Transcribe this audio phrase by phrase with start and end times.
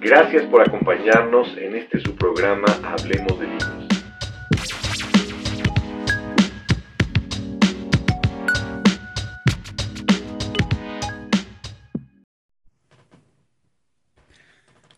[0.00, 3.88] Gracias por acompañarnos en este su programa Hablemos de Libros.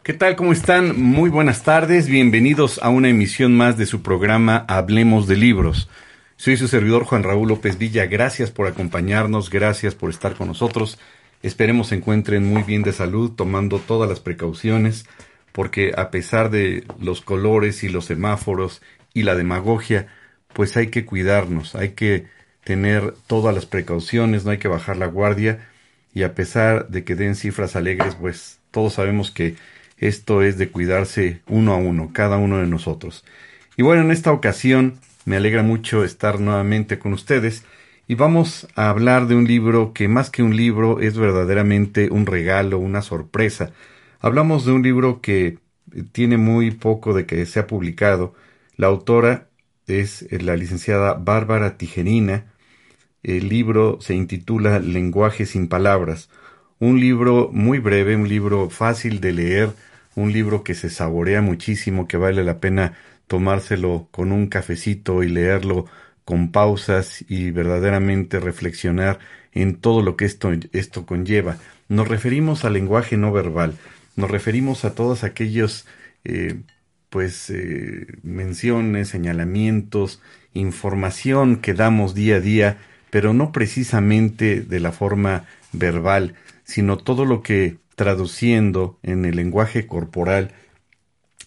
[0.03, 0.37] ¿Qué tal?
[0.37, 1.01] ¿Cómo están?
[1.01, 2.09] Muy buenas tardes.
[2.09, 5.89] Bienvenidos a una emisión más de su programa Hablemos de Libros.
[6.41, 8.07] Soy su servidor Juan Raúl López Villa.
[8.07, 10.99] Gracias por acompañarnos, gracias por estar con nosotros.
[11.43, 15.05] Esperemos se encuentren muy bien de salud, tomando todas las precauciones,
[15.53, 18.81] porque a pesar de los colores y los semáforos
[19.13, 20.07] y la demagogia,
[20.55, 22.29] pues hay que cuidarnos, hay que
[22.65, 25.69] tener todas las precauciones, no hay que bajar la guardia,
[26.15, 29.57] y a pesar de que den cifras alegres, pues todos sabemos que
[29.99, 33.27] esto es de cuidarse uno a uno, cada uno de nosotros.
[33.77, 37.65] Y bueno, en esta ocasión me alegra mucho estar nuevamente con ustedes
[38.11, 42.27] y vamos a hablar de un libro que más que un libro es verdaderamente un
[42.27, 43.71] regalo, una sorpresa.
[44.19, 45.59] Hablamos de un libro que
[46.13, 48.35] tiene muy poco de que se ha publicado.
[48.77, 49.49] La autora
[49.87, 52.47] es la licenciada Bárbara Tijerina.
[53.23, 56.31] El libro se intitula Lenguaje sin palabras.
[56.79, 59.71] Un libro muy breve, un libro fácil de leer,
[60.17, 62.95] un libro que se saborea muchísimo, que vale la pena
[63.31, 65.87] tomárselo con un cafecito y leerlo
[66.25, 69.21] con pausas y verdaderamente reflexionar
[69.53, 71.57] en todo lo que esto, esto conlleva.
[71.89, 73.77] Nos referimos al lenguaje no verbal,
[74.17, 75.87] nos referimos a todos aquellos
[76.25, 76.63] eh,
[77.09, 80.21] pues eh, menciones, señalamientos,
[80.53, 82.79] información que damos día a día,
[83.11, 86.35] pero no precisamente de la forma verbal,
[86.65, 90.51] sino todo lo que traduciendo en el lenguaje corporal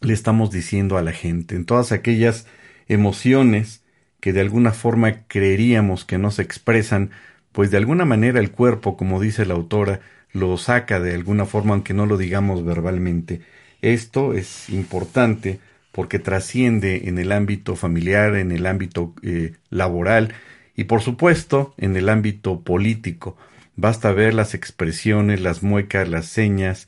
[0.03, 2.45] le estamos diciendo a la gente, en todas aquellas
[2.87, 3.83] emociones
[4.19, 7.11] que de alguna forma creeríamos que no se expresan,
[7.51, 11.73] pues de alguna manera el cuerpo, como dice la autora, lo saca de alguna forma,
[11.73, 13.41] aunque no lo digamos verbalmente.
[13.81, 15.59] Esto es importante
[15.91, 20.33] porque trasciende en el ámbito familiar, en el ámbito eh, laboral
[20.75, 23.37] y por supuesto en el ámbito político.
[23.75, 26.87] Basta ver las expresiones, las muecas, las señas,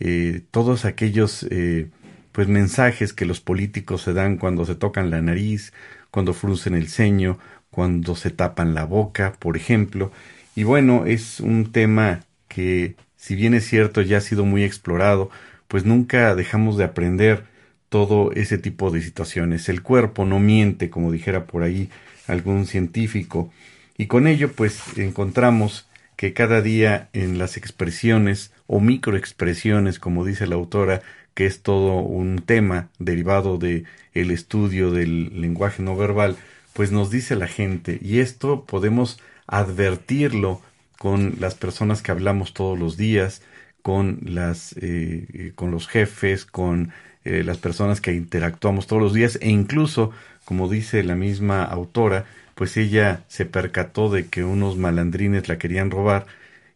[0.00, 1.88] eh, todos aquellos eh,
[2.34, 5.72] pues mensajes que los políticos se dan cuando se tocan la nariz,
[6.10, 7.38] cuando fruncen el ceño,
[7.70, 10.10] cuando se tapan la boca, por ejemplo.
[10.56, 15.30] Y bueno, es un tema que, si bien es cierto, ya ha sido muy explorado,
[15.68, 17.44] pues nunca dejamos de aprender
[17.88, 19.68] todo ese tipo de situaciones.
[19.68, 21.88] El cuerpo no miente, como dijera por ahí
[22.26, 23.52] algún científico,
[23.96, 30.48] y con ello pues encontramos que cada día en las expresiones o microexpresiones, como dice
[30.48, 31.00] la autora,
[31.34, 33.84] que es todo un tema derivado de
[34.14, 36.36] el estudio del lenguaje no verbal,
[36.72, 40.60] pues nos dice la gente y esto podemos advertirlo
[40.98, 43.42] con las personas que hablamos todos los días,
[43.82, 46.92] con las eh, con los jefes, con
[47.24, 50.12] eh, las personas que interactuamos todos los días e incluso,
[50.44, 55.90] como dice la misma autora, pues ella se percató de que unos malandrines la querían
[55.90, 56.26] robar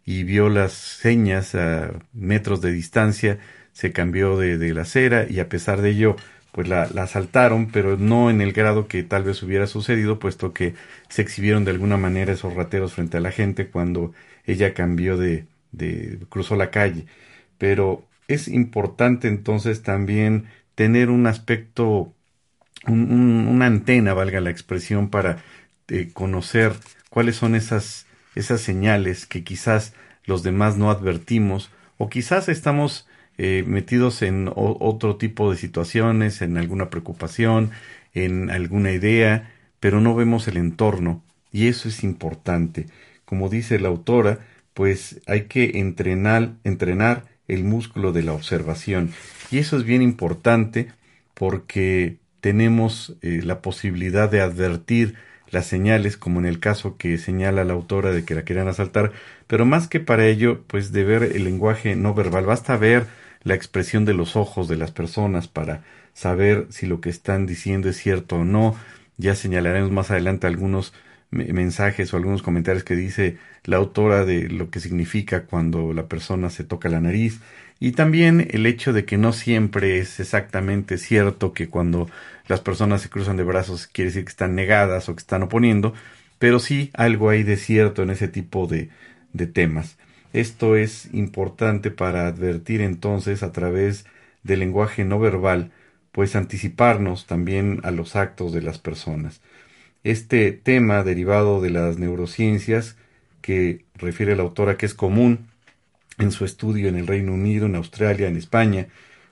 [0.05, 3.39] y vio las señas a metros de distancia
[3.79, 6.17] se cambió de, de la acera y a pesar de ello
[6.51, 10.53] pues la, la, asaltaron, pero no en el grado que tal vez hubiera sucedido, puesto
[10.53, 10.75] que
[11.09, 14.13] se exhibieron de alguna manera esos rateros frente a la gente cuando
[14.47, 17.07] ella cambió de, de cruzó la calle.
[17.57, 22.13] Pero es importante entonces también tener un aspecto,
[22.85, 25.39] un, un, una antena, valga la expresión, para
[25.87, 26.73] eh, conocer
[27.11, 29.95] cuáles son esas, esas señales que quizás
[30.25, 33.08] los demás no advertimos o quizás estamos
[33.39, 37.71] eh, metidos en otro tipo de situaciones, en alguna preocupación,
[38.13, 41.23] en alguna idea, pero no vemos el entorno.
[41.53, 42.87] Y eso es importante.
[43.25, 44.41] Como dice la autora,
[44.75, 49.13] pues hay que entrenar, entrenar el músculo de la observación.
[49.51, 50.89] Y eso es bien importante
[51.35, 55.15] porque tenemos eh, la posibilidad de advertir
[55.51, 59.13] las señales, como en el caso que señala la autora de que la querían asaltar,
[59.47, 63.07] pero más que para ello, pues de ver el lenguaje no verbal, basta ver
[63.49, 65.83] la expresión de los ojos de las personas para
[66.15, 68.77] saber si lo que están diciendo es cierto o no.
[69.17, 70.93] Ya señalaremos más adelante algunos
[71.31, 76.51] mensajes o algunos comentarios que dice la autora de lo que significa cuando la persona
[76.51, 77.41] se toca la nariz
[77.81, 82.09] y también el hecho de que no siempre es exactamente cierto que cuando
[82.49, 85.95] las personas se cruzan de brazos quiere decir que están negadas o que están oponiendo,
[86.39, 88.89] pero sí algo hay de cierto en ese tipo de,
[89.33, 89.98] de temas.
[90.33, 94.05] Esto es importante para advertir entonces a través
[94.43, 95.73] del lenguaje no verbal,
[96.13, 99.41] pues anticiparnos también a los actos de las personas.
[100.05, 102.97] Este tema derivado de las neurociencias,
[103.41, 105.49] que refiere la autora que es común
[106.19, 108.89] en su estudio en el Reino Unido, en Australia, en España.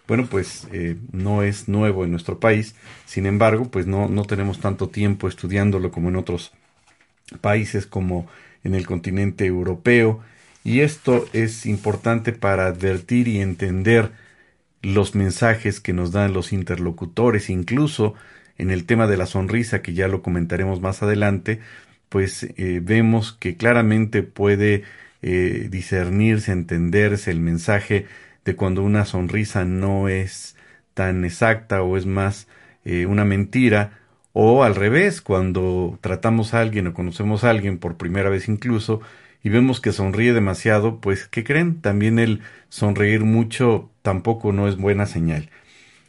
[0.08, 2.76] Bueno, pues eh, no es nuevo en nuestro país,
[3.06, 6.52] sin embargo, pues no, no tenemos tanto tiempo estudiándolo como en otros
[7.40, 8.28] países como
[8.62, 10.20] en el continente europeo,
[10.67, 14.11] y esto es importante para advertir y entender
[14.83, 18.15] los mensajes que nos dan los interlocutores, incluso
[18.59, 21.61] en el tema de la sonrisa, que ya lo comentaremos más adelante,
[22.09, 24.83] pues eh, vemos que claramente puede
[25.23, 28.07] eh, discernirse, entenderse el mensaje
[28.45, 30.57] de cuando una sonrisa no es
[30.95, 32.49] tan exacta o es más
[32.85, 34.01] eh, una mentira,
[34.33, 39.01] o al revés, cuando tratamos a alguien o conocemos a alguien por primera vez incluso,
[39.46, 41.81] y vemos que sonríe demasiado, pues ¿qué creen?
[41.81, 45.50] También el sonreír mucho tampoco no es buena señal.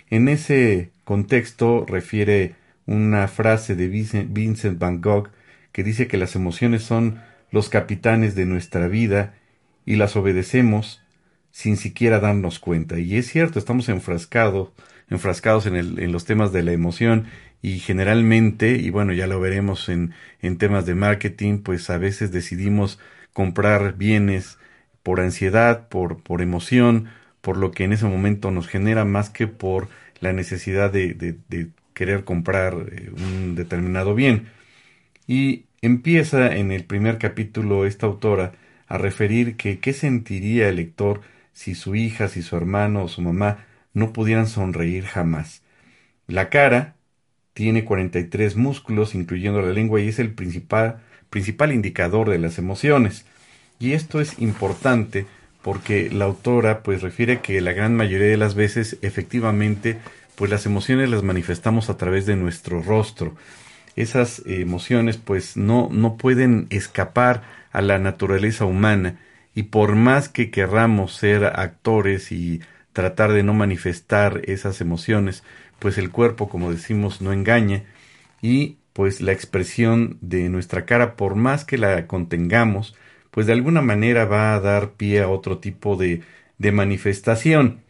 [0.09, 2.55] En ese contexto refiere
[2.87, 5.29] una frase de Vincent van Gogh
[5.71, 9.35] que dice que las emociones son los capitanes de nuestra vida
[9.85, 11.03] y las obedecemos
[11.57, 12.99] sin siquiera darnos cuenta.
[12.99, 14.69] Y es cierto, estamos enfrascados,
[15.09, 17.25] en, los temas de la emoción
[17.63, 20.13] y generalmente, y bueno, ya lo veremos en,
[20.43, 22.99] en temas de marketing, pues a veces decidimos
[23.33, 24.59] comprar bienes
[25.01, 27.07] por ansiedad, por, por emoción,
[27.41, 29.89] por lo que en ese momento nos genera más que por
[30.19, 34.49] la necesidad de, de, querer comprar eh, un determinado bien.
[35.25, 38.51] Y empieza en el primer capítulo esta autora
[38.87, 41.21] a referir que qué sentiría el lector
[41.57, 45.63] si su hija, si su hermano o su mamá no pudieran sonreír jamás.
[46.27, 46.93] La cara
[47.55, 51.01] tiene 43 músculos, incluyendo la lengua, y es el principal,
[51.31, 53.25] principal indicador de las emociones.
[53.79, 55.25] Y esto es importante
[55.63, 59.97] porque la autora pues refiere que la gran mayoría de las veces efectivamente
[60.35, 63.35] pues las emociones las manifestamos a través de nuestro rostro.
[63.95, 69.17] Esas emociones pues no, no pueden escapar a la naturaleza humana
[69.57, 72.61] y por más que querramos ser actores y
[72.93, 75.43] tratar de no manifestar esas emociones,
[75.79, 77.85] pues el cuerpo, como decimos, no engaña
[78.39, 82.95] y pues la expresión de nuestra cara, por más que la contengamos,
[83.31, 86.21] pues de alguna manera va a dar pie a otro tipo de,
[86.59, 87.81] de manifestación.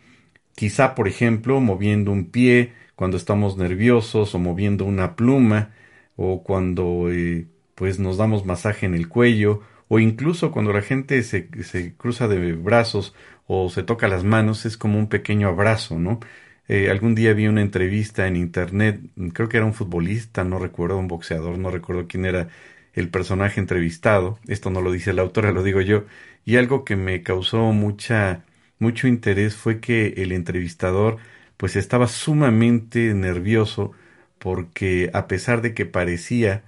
[0.56, 5.72] Quizá, por ejemplo, moviendo un pie cuando estamos nerviosos o moviendo una pluma
[6.16, 11.22] o cuando eh, pues nos damos masaje en el cuello o incluso cuando la gente
[11.24, 13.13] se, se, cruza de brazos
[13.48, 16.19] o se toca las manos es como un pequeño abrazo, ¿no?
[16.68, 19.00] Eh, algún día vi una entrevista en internet,
[19.34, 22.50] creo que era un futbolista, no recuerdo, un boxeador, no recuerdo quién era
[22.94, 26.06] el personaje entrevistado, esto no lo dice la autora, lo digo yo,
[26.45, 28.44] y algo que me causó mucha
[28.80, 31.18] mucho interés fue que el entrevistador
[31.57, 33.92] pues estaba sumamente nervioso
[34.40, 36.63] porque a pesar de que parecía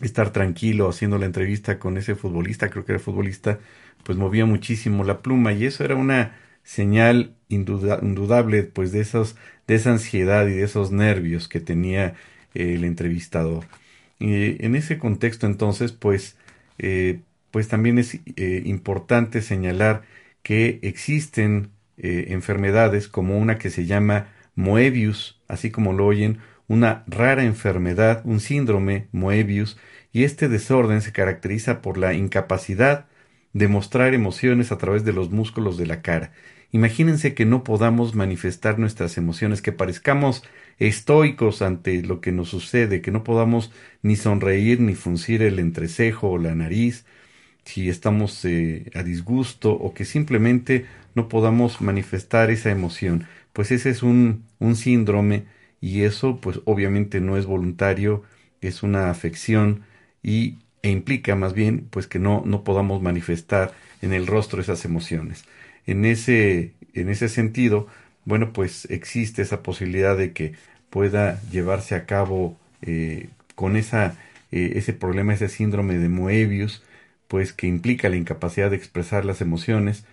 [0.00, 3.58] estar tranquilo haciendo la entrevista con ese futbolista, creo que era futbolista,
[4.04, 9.36] pues movía muchísimo la pluma y eso era una señal indudable pues de esos
[9.66, 12.14] de esa ansiedad y de esos nervios que tenía
[12.54, 13.64] el entrevistador.
[14.18, 16.36] Y en ese contexto entonces pues
[16.78, 20.02] eh, pues también es eh, importante señalar
[20.42, 27.04] que existen eh, enfermedades como una que se llama Moebius, así como lo oyen, una
[27.06, 29.78] rara enfermedad, un síndrome Moebius,
[30.12, 33.06] y este desorden se caracteriza por la incapacidad
[33.52, 36.32] de mostrar emociones a través de los músculos de la cara.
[36.70, 40.44] Imagínense que no podamos manifestar nuestras emociones, que parezcamos
[40.78, 46.30] estoicos ante lo que nos sucede, que no podamos ni sonreír ni fruncir el entrecejo
[46.30, 47.06] o la nariz,
[47.64, 53.26] si estamos eh, a disgusto o que simplemente no podamos manifestar esa emoción.
[53.52, 55.46] Pues ese es un, un síndrome
[55.80, 58.22] y eso pues obviamente no es voluntario,
[58.60, 59.82] es una afección
[60.22, 64.84] y, e implica más bien pues que no, no podamos manifestar en el rostro esas
[64.84, 65.44] emociones.
[65.86, 67.86] En ese, en ese sentido,
[68.24, 70.54] bueno, pues existe esa posibilidad de que
[70.90, 74.16] pueda llevarse a cabo eh, con esa,
[74.52, 76.82] eh, ese problema, ese síndrome de Moebius,
[77.28, 80.04] pues que implica la incapacidad de expresar las emociones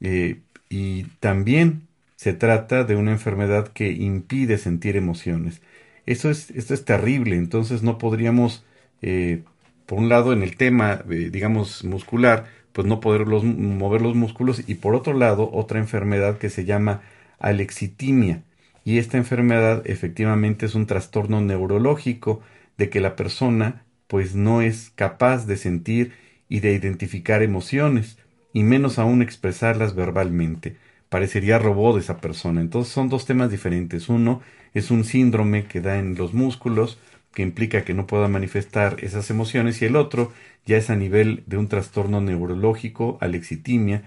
[0.00, 1.88] eh, y también
[2.20, 5.62] se trata de una enfermedad que impide sentir emociones.
[6.04, 8.62] Esto es, esto es terrible, entonces no podríamos,
[9.00, 9.42] eh,
[9.86, 14.74] por un lado, en el tema, digamos, muscular, pues no poder mover los músculos y
[14.74, 17.00] por otro lado, otra enfermedad que se llama
[17.38, 18.42] alexitimia.
[18.84, 22.42] Y esta enfermedad efectivamente es un trastorno neurológico
[22.76, 26.12] de que la persona pues no es capaz de sentir
[26.50, 28.18] y de identificar emociones,
[28.52, 30.76] y menos aún expresarlas verbalmente.
[31.10, 32.62] Parecería robot esa persona.
[32.62, 34.08] Entonces son dos temas diferentes.
[34.08, 34.40] Uno
[34.72, 36.98] es un síndrome que da en los músculos
[37.34, 40.32] que implica que no pueda manifestar esas emociones, y el otro
[40.66, 44.02] ya es a nivel de un trastorno neurológico, alexitimia,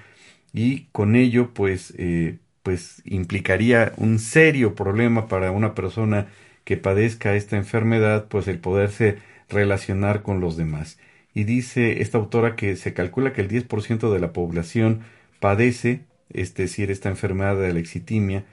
[0.54, 6.28] y con ello pues, eh, pues implicaría un serio problema para una persona
[6.64, 9.18] que padezca esta enfermedad, pues el poderse
[9.50, 11.00] relacionar con los demás.
[11.34, 15.02] Y dice esta autora que se calcula que el 10% de la población
[15.40, 18.46] padece, es decir, esta enfermedad de alexitimia,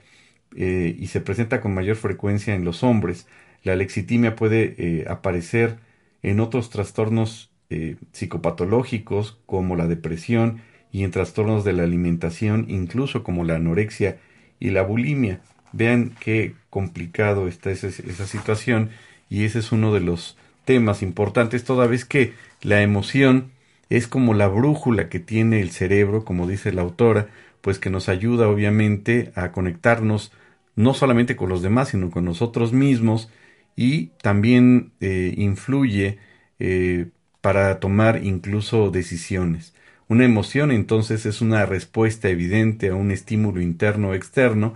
[0.55, 3.27] eh, y se presenta con mayor frecuencia en los hombres.
[3.63, 5.77] La lexitimia puede eh, aparecer
[6.23, 10.61] en otros trastornos eh, psicopatológicos como la depresión
[10.91, 14.17] y en trastornos de la alimentación, incluso como la anorexia
[14.59, 15.39] y la bulimia.
[15.71, 17.91] Vean qué complicado está esa
[18.27, 18.89] situación
[19.29, 23.51] y ese es uno de los temas importantes, toda vez que la emoción
[23.89, 27.29] es como la brújula que tiene el cerebro, como dice la autora,
[27.61, 30.31] pues que nos ayuda obviamente a conectarnos
[30.75, 33.29] no solamente con los demás, sino con nosotros mismos
[33.75, 36.19] y también eh, influye
[36.59, 37.07] eh,
[37.41, 39.73] para tomar incluso decisiones.
[40.07, 44.75] Una emoción entonces es una respuesta evidente a un estímulo interno o externo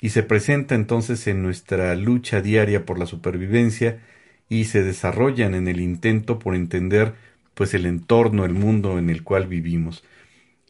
[0.00, 4.00] y se presenta entonces en nuestra lucha diaria por la supervivencia
[4.48, 7.14] y se desarrollan en el intento por entender
[7.54, 10.04] pues el entorno, el mundo en el cual vivimos.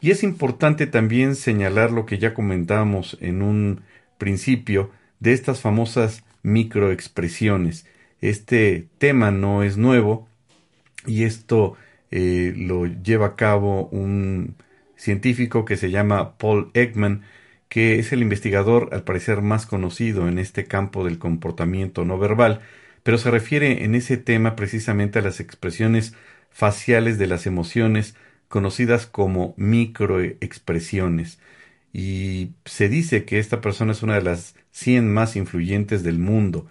[0.07, 3.83] Y es importante también señalar lo que ya comentábamos en un
[4.19, 7.87] principio de estas famosas microexpresiones.
[8.21, 10.29] Este tema no es nuevo
[11.07, 11.77] y esto
[12.13, 14.55] eh, lo lleva a cabo un
[14.95, 17.23] científico que se llama Paul Ekman,
[17.69, 22.61] que es el investigador al parecer más conocido en este campo del comportamiento no verbal,
[23.03, 26.15] pero se refiere en ese tema precisamente a las expresiones
[26.53, 28.15] faciales de las emociones
[28.49, 31.39] conocidas como microexpresiones
[31.93, 36.67] y se dice que esta persona es una de las 100 más influyentes del mundo.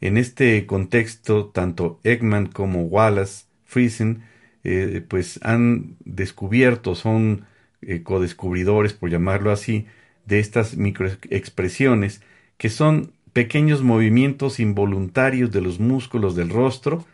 [0.00, 4.22] En este contexto, tanto Ekman como Wallace Friesen
[4.64, 7.46] eh, pues han descubierto, son
[7.82, 9.86] eh, codescubridores, por llamarlo así,
[10.26, 12.20] de estas microexpresiones,
[12.58, 17.06] que son pequeños movimientos involuntarios de los músculos del rostro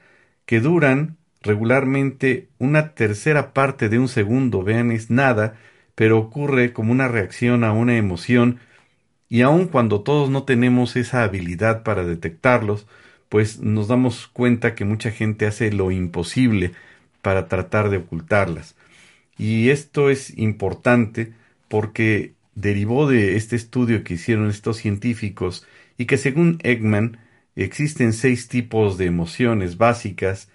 [0.47, 5.57] que duran regularmente una tercera parte de un segundo, vean, es nada,
[5.95, 8.61] pero ocurre como una reacción a una emoción
[9.29, 12.87] y aun cuando todos no tenemos esa habilidad para detectarlos,
[13.29, 16.73] pues nos damos cuenta que mucha gente hace lo imposible
[17.23, 18.77] para tratar de ocultarlas.
[19.39, 21.33] Y esto es importante
[21.69, 25.67] porque derivó de este estudio que hicieron estos científicos
[25.99, 27.19] y que según Eggman
[27.57, 30.49] existen seis tipos de emociones básicas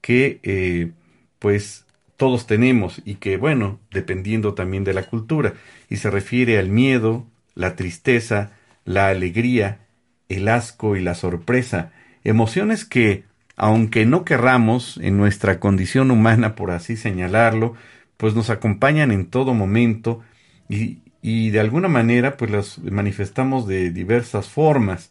[0.00, 0.92] que eh,
[1.38, 5.54] pues todos tenemos y que, bueno, dependiendo también de la cultura,
[5.88, 8.52] y se refiere al miedo, la tristeza,
[8.84, 9.80] la alegría,
[10.28, 11.92] el asco y la sorpresa,
[12.22, 13.24] emociones que,
[13.56, 17.74] aunque no querramos en nuestra condición humana, por así señalarlo,
[18.16, 20.20] pues nos acompañan en todo momento
[20.68, 25.10] y, y de alguna manera pues las manifestamos de diversas formas.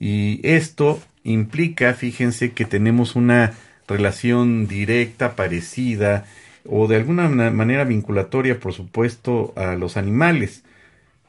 [0.00, 3.52] Y esto implica, fíjense, que tenemos una
[3.88, 6.26] relación directa, parecida
[6.64, 10.64] o de alguna manera vinculatoria, por supuesto, a los animales.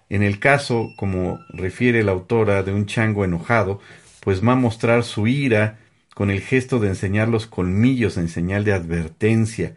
[0.09, 3.81] En el caso, como refiere la autora, de un chango enojado,
[4.19, 5.79] pues va a mostrar su ira
[6.13, 9.75] con el gesto de enseñar los colmillos en señal de advertencia.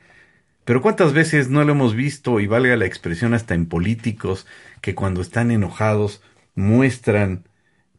[0.64, 4.46] Pero cuántas veces no lo hemos visto, y valga la expresión hasta en políticos,
[4.82, 6.22] que cuando están enojados
[6.54, 7.44] muestran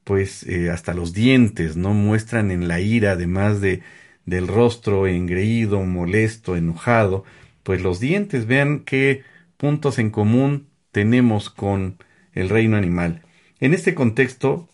[0.03, 3.81] pues eh, hasta los dientes, no muestran en la ira, además de
[4.27, 7.23] del rostro engreído, molesto, enojado,
[7.63, 9.23] pues los dientes, vean qué
[9.55, 11.97] puntos en común tenemos con
[12.33, 13.23] el reino animal.
[13.59, 14.69] En este contexto,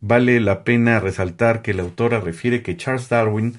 [0.00, 3.54] vale la pena resaltar que la autora refiere que Charles Darwin,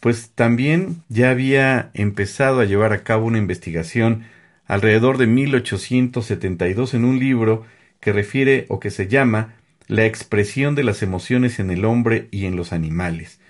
[0.00, 4.24] pues también ya había empezado a llevar a cabo una investigación
[4.66, 7.64] alrededor de 1872 en un libro
[8.00, 9.54] que refiere o que se llama
[9.86, 13.40] La expresión de las emociones en el hombre y en los animales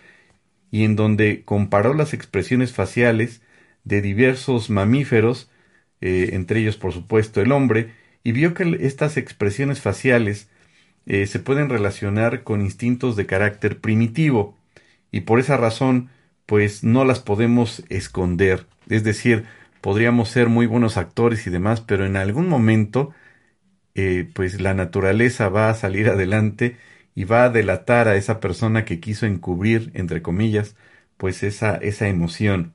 [0.70, 3.42] y en donde comparó las expresiones faciales
[3.84, 5.50] de diversos mamíferos,
[6.00, 7.92] eh, entre ellos por supuesto el hombre,
[8.24, 10.48] y vio que estas expresiones faciales
[11.06, 14.56] eh, se pueden relacionar con instintos de carácter primitivo,
[15.10, 16.10] y por esa razón
[16.46, 19.44] pues no las podemos esconder, es decir,
[19.80, 23.14] podríamos ser muy buenos actores y demás, pero en algún momento
[23.94, 26.76] eh, pues la naturaleza va a salir adelante
[27.18, 30.76] y va a delatar a esa persona que quiso encubrir, entre comillas,
[31.16, 32.74] pues esa, esa emoción.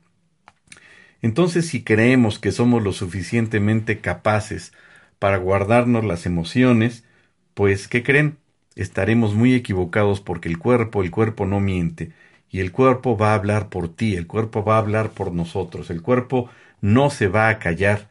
[1.21, 4.73] Entonces, si creemos que somos lo suficientemente capaces
[5.17, 7.05] para guardarnos las emociones,
[7.53, 8.37] pues, ¿qué creen?
[8.75, 12.11] estaremos muy equivocados porque el cuerpo, el cuerpo no miente,
[12.49, 15.89] y el cuerpo va a hablar por ti, el cuerpo va a hablar por nosotros,
[15.89, 16.49] el cuerpo
[16.81, 18.09] no se va a callar.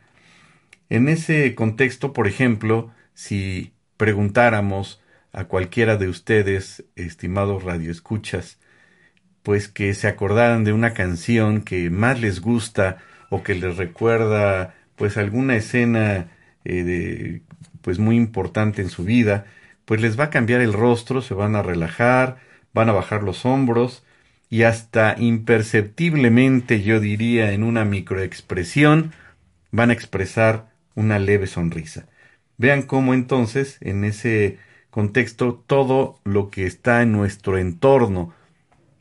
[0.88, 5.01] En ese contexto, por ejemplo, si preguntáramos
[5.32, 8.58] a cualquiera de ustedes, estimados radioescuchas,
[9.42, 12.98] pues que se acordaran de una canción que más les gusta
[13.30, 16.28] o que les recuerda pues alguna escena
[16.64, 17.42] eh, de,
[17.80, 19.46] pues muy importante en su vida,
[19.84, 22.38] pues les va a cambiar el rostro, se van a relajar,
[22.72, 24.04] van a bajar los hombros
[24.48, 29.12] y hasta imperceptiblemente yo diría en una microexpresión
[29.70, 32.06] van a expresar una leve sonrisa.
[32.58, 34.58] Vean cómo entonces en ese
[34.92, 38.34] contexto todo lo que está en nuestro entorno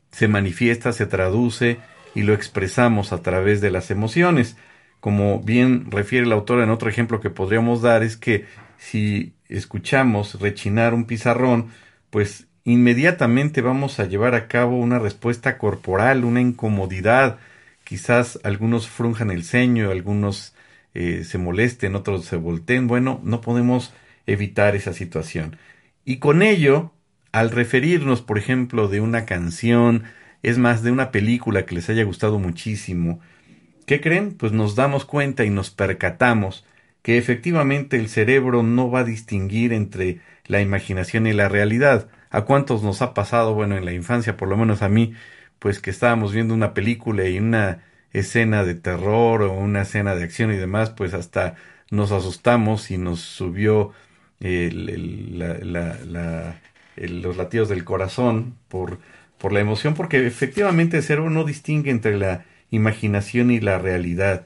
[0.09, 1.79] se manifiesta, se traduce
[2.15, 4.55] y lo expresamos a través de las emociones.
[5.01, 8.45] Como bien refiere la autora en otro ejemplo que podríamos dar es que
[8.77, 11.71] si escuchamos rechinar un pizarrón,
[12.09, 17.37] pues inmediatamente vamos a llevar a cabo una respuesta corporal, una incomodidad.
[17.83, 20.55] Quizás algunos frunjan el ceño, algunos
[20.93, 22.87] eh, se molesten, otros se volteen.
[22.87, 23.91] Bueno, no podemos
[24.25, 25.57] evitar esa situación.
[26.05, 26.91] Y con ello,
[27.31, 30.03] al referirnos, por ejemplo, de una canción,
[30.43, 33.19] es más, de una película que les haya gustado muchísimo,
[33.85, 34.33] ¿qué creen?
[34.33, 36.65] Pues nos damos cuenta y nos percatamos
[37.01, 42.09] que efectivamente el cerebro no va a distinguir entre la imaginación y la realidad.
[42.29, 43.53] ¿A cuántos nos ha pasado?
[43.53, 45.13] Bueno, en la infancia, por lo menos a mí,
[45.59, 50.23] pues que estábamos viendo una película y una escena de terror o una escena de
[50.23, 51.55] acción y demás, pues hasta
[51.89, 53.93] nos asustamos y nos subió
[56.97, 58.99] los latidos del corazón por,
[59.37, 64.45] por la emoción, porque efectivamente el cerebro no distingue entre la imaginación y la realidad.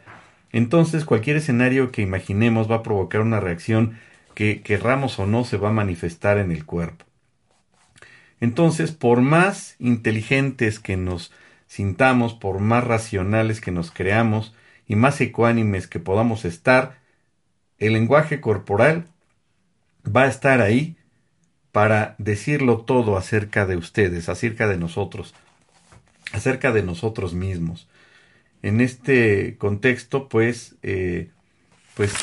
[0.52, 3.98] Entonces cualquier escenario que imaginemos va a provocar una reacción
[4.36, 7.06] que querramos o no se va a manifestar en el cuerpo.
[8.42, 11.32] Entonces, por más inteligentes que nos
[11.68, 14.54] sintamos, por más racionales que nos creamos
[14.88, 17.00] y más ecuánimes que podamos estar,
[17.80, 19.08] el lenguaje corporal
[20.06, 20.98] va a estar ahí
[21.72, 25.34] para decirlo todo acerca de ustedes, acerca de nosotros,
[26.32, 27.90] acerca de nosotros mismos.
[28.62, 31.30] En este contexto, pues, eh,
[31.96, 32.14] pues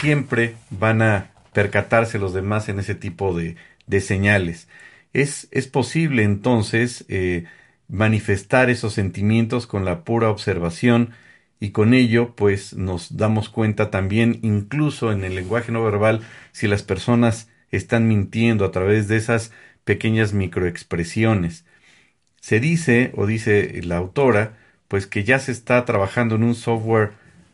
[0.00, 4.68] siempre van a percatarse los demás en ese tipo de, de señales.
[5.12, 7.44] Es, es, posible entonces eh,
[7.88, 11.10] manifestar esos sentimientos con la pura observación
[11.62, 16.66] y con ello pues nos damos cuenta también incluso en el lenguaje no verbal si
[16.66, 19.52] las personas están mintiendo a través de esas
[19.84, 21.64] pequeñas microexpresiones.
[22.40, 27.12] Se dice o dice la autora pues que ya se está trabajando en un software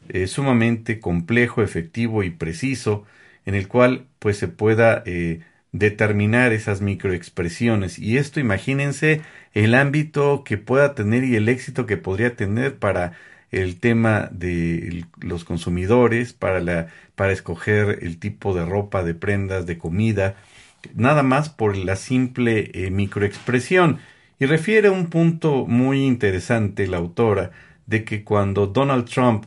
[0.08, 3.04] eh, sumamente complejo, efectivo y preciso
[3.44, 5.42] en el cual pues se pueda eh,
[5.72, 9.20] determinar esas microexpresiones y esto imagínense
[9.52, 13.12] el ámbito que pueda tener y el éxito que podría tener para
[13.50, 19.66] el tema de los consumidores, para, la, para escoger el tipo de ropa, de prendas,
[19.66, 20.36] de comida,
[20.94, 23.98] nada más por la simple eh, microexpresión.
[24.38, 27.50] Y refiere un punto muy interesante la autora
[27.86, 29.46] de que cuando Donald Trump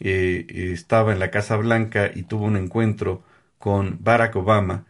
[0.00, 3.22] eh, estaba en la Casa Blanca y tuvo un encuentro
[3.58, 4.84] con Barack Obama,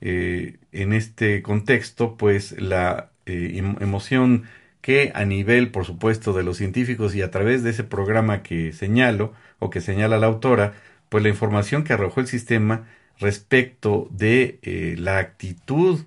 [0.00, 4.44] eh, en este contexto, pues la em, emoción
[4.80, 8.72] que a nivel, por supuesto, de los científicos y a través de ese programa que
[8.72, 10.74] señalo o que señala la autora,
[11.08, 12.86] pues la información que arrojó el sistema
[13.18, 16.00] respecto de eh, la actitud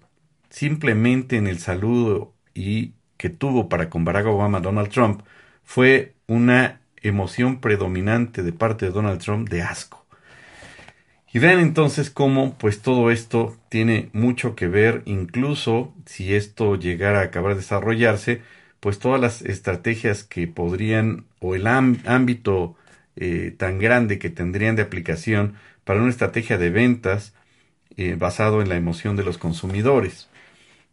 [0.49, 5.21] simplemente en el saludo y que tuvo para con Barack Obama Donald Trump
[5.63, 10.05] fue una emoción predominante de parte de Donald Trump de asco.
[11.31, 17.21] Y vean entonces cómo pues todo esto tiene mucho que ver, incluso si esto llegara
[17.21, 18.41] a acabar de desarrollarse,
[18.83, 22.75] pues todas las estrategias que podrían o el ámbito
[23.15, 27.33] eh, tan grande que tendrían de aplicación para una estrategia de ventas
[27.95, 30.27] eh, basado en la emoción de los consumidores.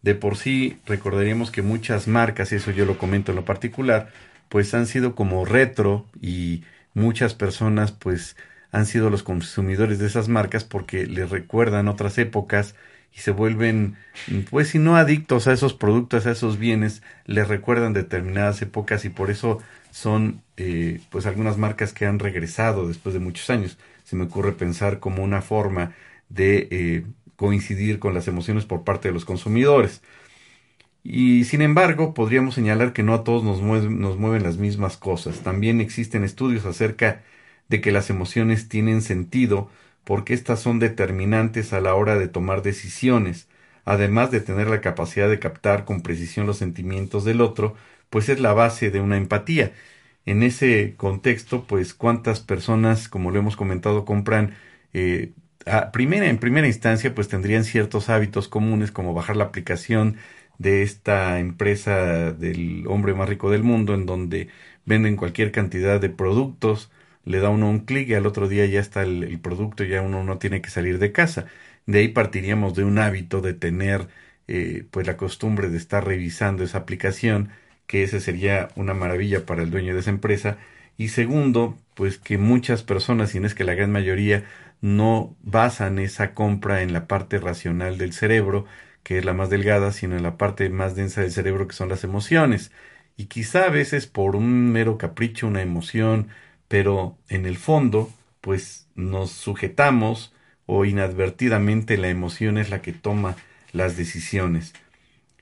[0.03, 4.11] De por sí recordaríamos que muchas marcas, y eso yo lo comento en lo particular,
[4.49, 6.63] pues han sido como retro y
[6.95, 8.37] muchas personas pues
[8.71, 12.77] han sido los consumidores de esas marcas porque les recuerdan otras épocas
[13.15, 13.97] y se vuelven,
[14.51, 19.11] pues si no adictos a esos productos, a esos bienes, les recuerdan determinadas épocas y
[19.11, 19.59] por eso
[19.91, 23.79] son eh, pues algunas marcas que han regresado después de muchos años.
[24.05, 25.93] Se me ocurre pensar como una forma
[26.29, 30.03] de eh, coincidir con las emociones por parte de los consumidores.
[31.03, 35.41] Y sin embargo, podríamos señalar que no a todos nos nos mueven las mismas cosas.
[35.41, 37.23] También existen estudios acerca
[37.69, 39.71] de que las emociones tienen sentido
[40.05, 43.49] porque éstas son determinantes a la hora de tomar decisiones.
[43.87, 47.75] además de tener la capacidad de captar con precisión los sentimientos del otro,
[48.11, 49.73] pues es la base de una empatía.
[50.27, 54.55] En ese contexto, pues cuántas personas, como lo hemos comentado, compran
[54.93, 55.33] eh,
[55.67, 60.17] en primera instancia, pues tendrían ciertos hábitos comunes como bajar la aplicación
[60.59, 64.49] de esta empresa del hombre más rico del mundo, en donde
[64.85, 66.91] venden cualquier cantidad de productos,
[67.25, 70.25] le da uno un clic y al otro día ya está el, producto, ya uno
[70.25, 71.47] no tiene que salir de casa.
[71.87, 74.09] De ahí partiríamos de un hábito de tener
[74.49, 77.51] eh, pues la costumbre de estar revisando esa aplicación,
[77.87, 80.59] que ese sería una maravilla para el dueño de esa empresa.
[80.97, 84.45] Y segundo, pues que muchas personas, y no es que la gran mayoría,
[84.81, 88.67] no basan esa compra en la parte racional del cerebro,
[89.03, 91.89] que es la más delgada, sino en la parte más densa del cerebro, que son
[91.89, 92.73] las emociones.
[93.17, 96.29] Y quizá a veces por un mero capricho, una emoción,
[96.71, 100.33] pero en el fondo, pues nos sujetamos
[100.67, 103.35] o inadvertidamente la emoción es la que toma
[103.73, 104.73] las decisiones.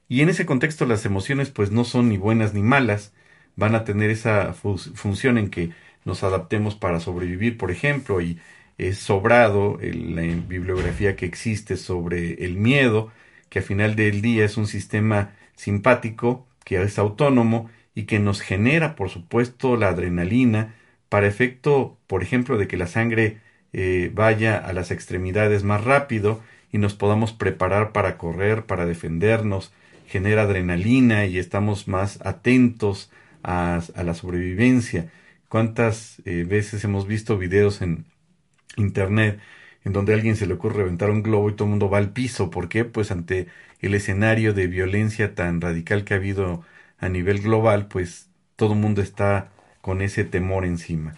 [0.08, 3.12] Y en ese contexto las emociones pues no son ni buenas ni malas,
[3.56, 5.68] van a tener esa función en que
[6.06, 8.40] nos adaptemos para sobrevivir, por ejemplo, y
[8.78, 13.12] es sobrado la bibliografía que existe sobre el miedo,
[13.50, 18.40] que a final del día es un sistema simpático, que es autónomo y que nos
[18.40, 20.74] genera, por supuesto, la adrenalina
[21.08, 23.38] para efecto, por ejemplo, de que la sangre
[23.72, 26.40] eh, vaya a las extremidades más rápido
[26.72, 29.72] y nos podamos preparar para correr, para defendernos,
[30.06, 33.10] genera adrenalina y estamos más atentos
[33.42, 35.10] a, la sobrevivencia.
[35.48, 38.04] ¿Cuántas eh, veces hemos visto videos en,
[38.78, 39.40] internet
[39.84, 41.98] en donde a alguien se le ocurre reventar un globo y todo el mundo va
[41.98, 42.50] al piso.
[42.50, 42.84] ¿Por qué?
[42.84, 43.48] Pues ante
[43.80, 46.62] el escenario de violencia tan radical que ha habido
[46.98, 51.16] a nivel global, pues todo el mundo está con ese temor encima.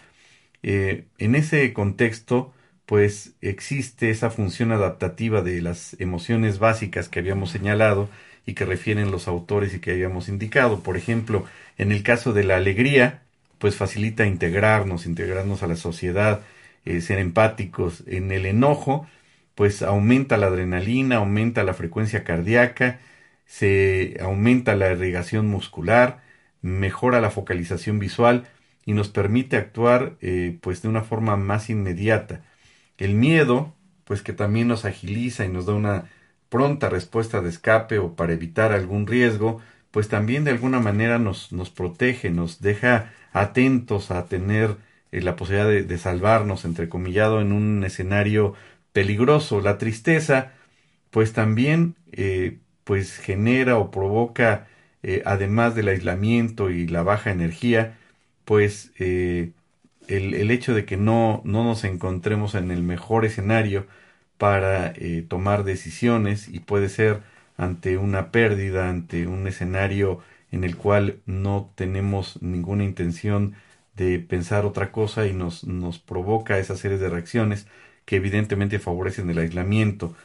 [0.63, 2.53] Eh, en ese contexto,
[2.85, 8.09] pues existe esa función adaptativa de las emociones básicas que habíamos señalado
[8.45, 10.81] y que refieren los autores y que habíamos indicado.
[10.81, 11.45] Por ejemplo,
[11.77, 13.23] en el caso de la alegría,
[13.59, 16.41] pues facilita integrarnos, integrarnos a la sociedad,
[16.85, 18.03] eh, ser empáticos.
[18.07, 19.07] En el enojo,
[19.55, 22.99] pues aumenta la adrenalina, aumenta la frecuencia cardíaca,
[23.45, 26.21] se aumenta la irrigación muscular,
[26.61, 28.47] mejora la focalización visual
[28.85, 32.43] y nos permite actuar eh, pues de una forma más inmediata.
[32.97, 33.73] El miedo,
[34.05, 36.09] pues que también nos agiliza y nos da una
[36.49, 41.51] pronta respuesta de escape o para evitar algún riesgo, pues también de alguna manera nos,
[41.51, 44.77] nos protege, nos deja atentos a tener
[45.11, 48.55] eh, la posibilidad de, de, salvarnos, entrecomillado, en un escenario
[48.93, 49.61] peligroso.
[49.61, 50.53] La tristeza,
[51.09, 54.67] pues también, eh, pues genera o provoca,
[55.03, 57.97] eh, además del aislamiento y la baja energía,
[58.45, 59.53] pues el,
[60.07, 63.87] el, hecho de que no, no nos encontremos en el mejor escenario
[64.37, 64.93] para
[65.27, 67.21] tomar decisiones y puede ser
[67.57, 73.55] ante una pérdida, ante un escenario en el cual no tenemos ninguna intención
[73.95, 77.67] de pensar otra cosa y nos, nos provoca esa serie de reacciones
[78.05, 80.15] que evidentemente favorecen el aislamiento.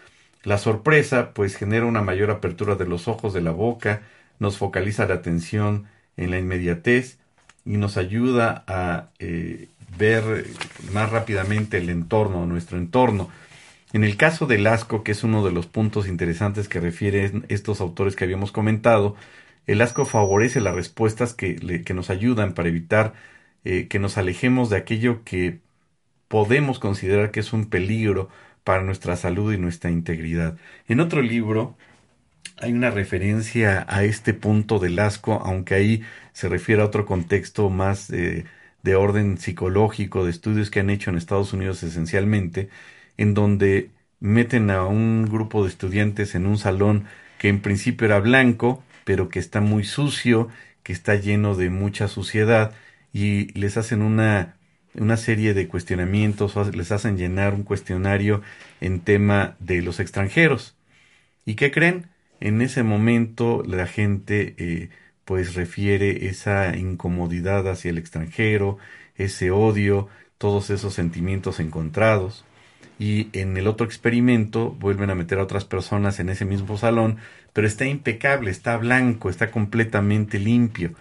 [0.42, 4.02] La sorpresa pues genera una mayor apertura de los ojos, de la boca,
[4.38, 7.18] nos focaliza la atención en la inmediatez
[7.64, 9.68] y nos ayuda a eh,
[9.98, 10.46] ver
[10.92, 13.30] más rápidamente el entorno, nuestro entorno.
[13.92, 17.80] En el caso del asco, que es uno de los puntos interesantes que refieren estos
[17.80, 19.16] autores que habíamos comentado,
[19.66, 23.14] el asco favorece las respuestas que, que nos ayudan para evitar
[23.64, 25.60] eh, que nos alejemos de aquello que
[26.28, 28.28] podemos considerar que es un peligro
[28.64, 30.56] para nuestra salud y nuestra integridad.
[30.88, 31.76] En otro libro
[32.58, 37.70] hay una referencia a este punto del asco, aunque ahí se refiere a otro contexto
[37.70, 38.44] más eh,
[38.82, 42.68] de orden psicológico, de estudios que han hecho en Estados Unidos esencialmente,
[43.16, 47.06] en donde meten a un grupo de estudiantes en un salón
[47.38, 50.48] que en principio era blanco, pero que está muy sucio,
[50.82, 52.74] que está lleno de mucha suciedad,
[53.12, 54.56] y les hacen una,
[54.94, 58.42] una serie de cuestionamientos, les hacen llenar un cuestionario
[58.80, 60.76] en tema de los extranjeros.
[61.44, 62.08] ¿Y qué creen?
[62.40, 64.90] En ese momento la gente eh,
[65.24, 68.78] pues refiere esa incomodidad hacia el extranjero,
[69.16, 72.44] ese odio, todos esos sentimientos encontrados.
[72.98, 77.18] Y en el otro experimento vuelven a meter a otras personas en ese mismo salón,
[77.52, 80.94] pero está impecable, está blanco, está completamente limpio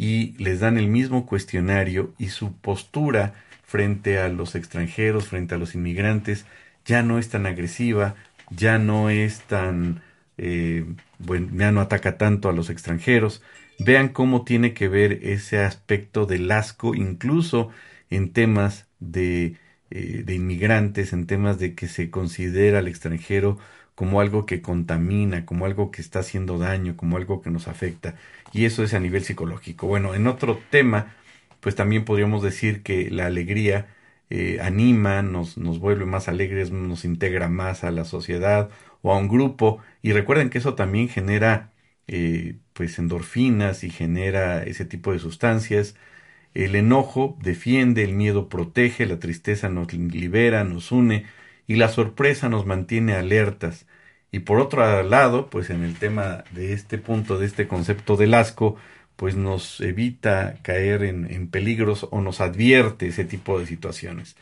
[0.00, 5.58] y les dan el mismo cuestionario y su postura frente a los extranjeros, frente a
[5.58, 6.46] los inmigrantes,
[6.86, 8.14] ya no es tan agresiva,
[8.48, 10.02] ya no es tan,
[10.42, 10.86] eh,
[11.18, 13.42] bueno, ya no ataca tanto a los extranjeros.
[13.78, 17.70] Vean cómo tiene que ver ese aspecto del asco, incluso
[18.08, 19.56] en temas de,
[19.90, 23.58] eh, de inmigrantes, en temas de que se considera al extranjero
[23.94, 28.14] como algo que contamina, como algo que está haciendo daño, como algo que nos afecta.
[28.52, 29.86] Y eso es a nivel psicológico.
[29.86, 31.14] Bueno, en otro tema,
[31.60, 33.88] pues también podríamos decir que la alegría
[34.30, 38.70] eh, anima, nos, nos vuelve más alegres, nos integra más a la sociedad
[39.02, 39.78] o a un grupo.
[40.02, 41.72] Y recuerden que eso también genera
[42.06, 45.94] eh, pues endorfinas y genera ese tipo de sustancias.
[46.54, 51.26] El enojo defiende, el miedo protege, la tristeza nos libera, nos une
[51.66, 53.86] y la sorpresa nos mantiene alertas.
[54.32, 58.34] Y por otro lado, pues en el tema de este punto, de este concepto del
[58.34, 58.76] asco,
[59.16, 64.36] pues nos evita caer en, peligros o nos advierte ese tipo de situaciones.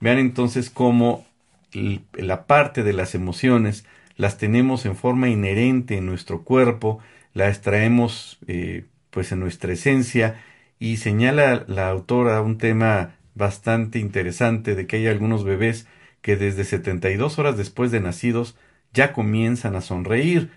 [0.00, 1.26] Vean entonces cómo
[1.72, 3.84] la parte de las emociones
[4.16, 7.00] las tenemos en forma inherente en nuestro cuerpo,
[7.32, 10.42] las traemos eh, pues en nuestra esencia
[10.78, 15.86] y señala la autora un tema bastante interesante de que hay algunos bebés
[16.22, 18.56] que desde 72 horas después de nacidos
[18.92, 20.50] ya comienzan a sonreír.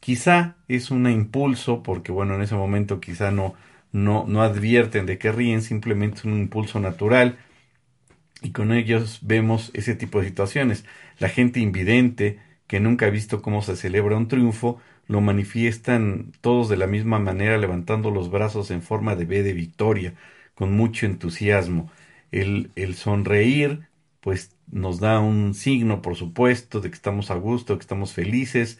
[0.00, 3.54] Quizá es un impulso, porque bueno, en ese momento quizá no,
[3.92, 7.38] no, no advierten de que ríen, simplemente es un impulso natural
[8.42, 10.84] y con ellos vemos ese tipo de situaciones.
[11.18, 16.68] La gente invidente, que nunca ha visto cómo se celebra un triunfo, lo manifiestan todos
[16.68, 20.14] de la misma manera, levantando los brazos en forma de B de victoria,
[20.54, 21.90] con mucho entusiasmo.
[22.30, 23.88] El, el sonreír,
[24.20, 28.78] pues nos da un signo, por supuesto, de que estamos a gusto, que estamos felices.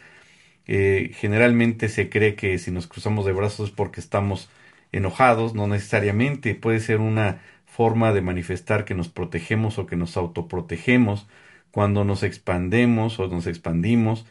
[0.66, 4.48] Eh, generalmente se cree que si nos cruzamos de brazos es porque estamos
[4.92, 10.16] enojados, no necesariamente, puede ser una forma de manifestar que nos protegemos o que nos
[10.16, 11.26] autoprotegemos.
[11.70, 14.26] Cuando nos expandemos o nos expandimos,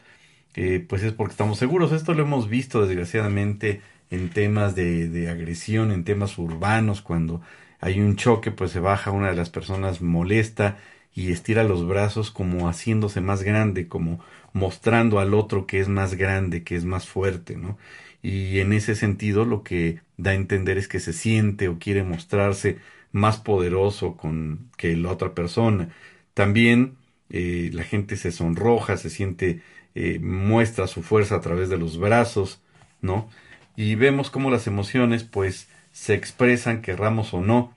[0.54, 1.92] eh, pues es porque estamos seguros.
[1.92, 7.40] Esto lo hemos visto desgraciadamente en temas de, de agresión, en temas urbanos, cuando
[7.80, 10.78] hay un choque, pues se baja una de las personas molesta
[11.14, 14.20] y estira los brazos como haciéndose más grande, como
[14.52, 17.78] mostrando al otro que es más grande, que es más fuerte, ¿no?
[18.22, 22.02] Y en ese sentido lo que da a entender es que se siente o quiere
[22.04, 22.78] mostrarse
[23.12, 25.90] más poderoso con que la otra persona.
[26.34, 26.96] También
[27.30, 29.62] eh, la gente se sonroja, se siente,
[29.94, 32.60] eh, muestra su fuerza a través de los brazos,
[33.02, 33.28] ¿no?
[33.76, 37.74] Y vemos cómo las emociones, pues, se expresan, querramos o no,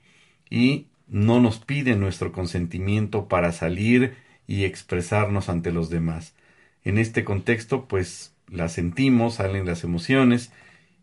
[0.50, 4.16] y no nos pide nuestro consentimiento para salir
[4.46, 6.34] y expresarnos ante los demás.
[6.84, 10.52] En este contexto, pues la sentimos, salen las emociones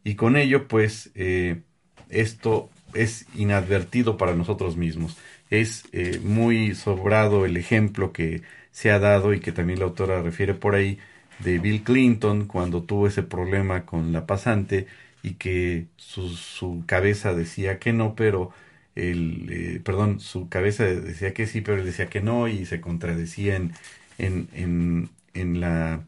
[0.03, 1.61] y con ello, pues eh,
[2.09, 5.17] esto es inadvertido para nosotros mismos.
[5.49, 10.21] Es eh, muy sobrado el ejemplo que se ha dado y que también la autora
[10.21, 10.99] refiere por ahí
[11.39, 14.87] de Bill Clinton cuando tuvo ese problema con la pasante
[15.23, 18.51] y que su, su cabeza decía que no, pero
[18.95, 22.81] el, eh, perdón, su cabeza decía que sí, pero él decía que no y se
[22.81, 23.73] contradecía en,
[24.17, 26.05] en, en, la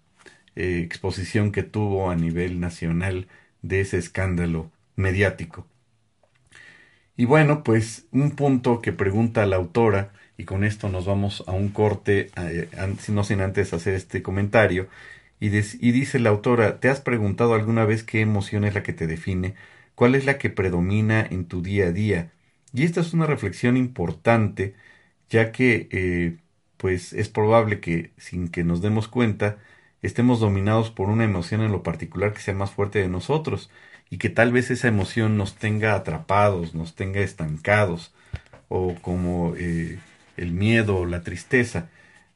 [0.56, 3.28] eh, exposición que tuvo a nivel nacional
[3.62, 5.68] de ese escándalo mediático.
[7.16, 11.52] Y bueno, pues un punto que pregunta la autora, y con esto nos vamos a
[11.52, 12.70] un corte, eh,
[13.10, 14.88] no sin antes hacer este comentario,
[15.40, 19.08] y, dice la autora, ¿te has preguntado alguna vez qué emoción es la que te
[19.08, 19.56] define?
[19.96, 22.32] ¿Cuál es la que predomina en tu día a día?
[22.74, 24.76] Y esta es una reflexión importante,
[25.30, 26.38] ya que eh,
[26.78, 29.58] pues es probable que sin que nos demos cuenta
[30.02, 33.70] estemos dominados por una emoción en lo particular que sea más fuerte de nosotros
[34.14, 38.14] y que tal vez esa emoción nos tenga atrapados, nos tenga estancados
[38.70, 39.98] o como eh,
[40.38, 41.90] el miedo o la tristeza.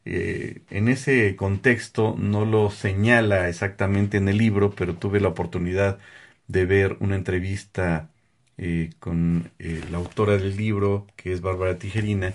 [0.06, 6.00] Eh, en ese contexto no lo señala exactamente en el libro, pero tuve la oportunidad
[6.48, 8.10] de ver una entrevista
[8.58, 12.34] eh, con la autora del libro, que es Bárbara Tijerina,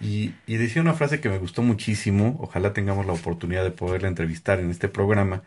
[0.00, 4.60] y, decía una frase que me gustó muchísimo, ojalá tengamos la oportunidad de poderla entrevistar
[4.60, 5.42] en este programa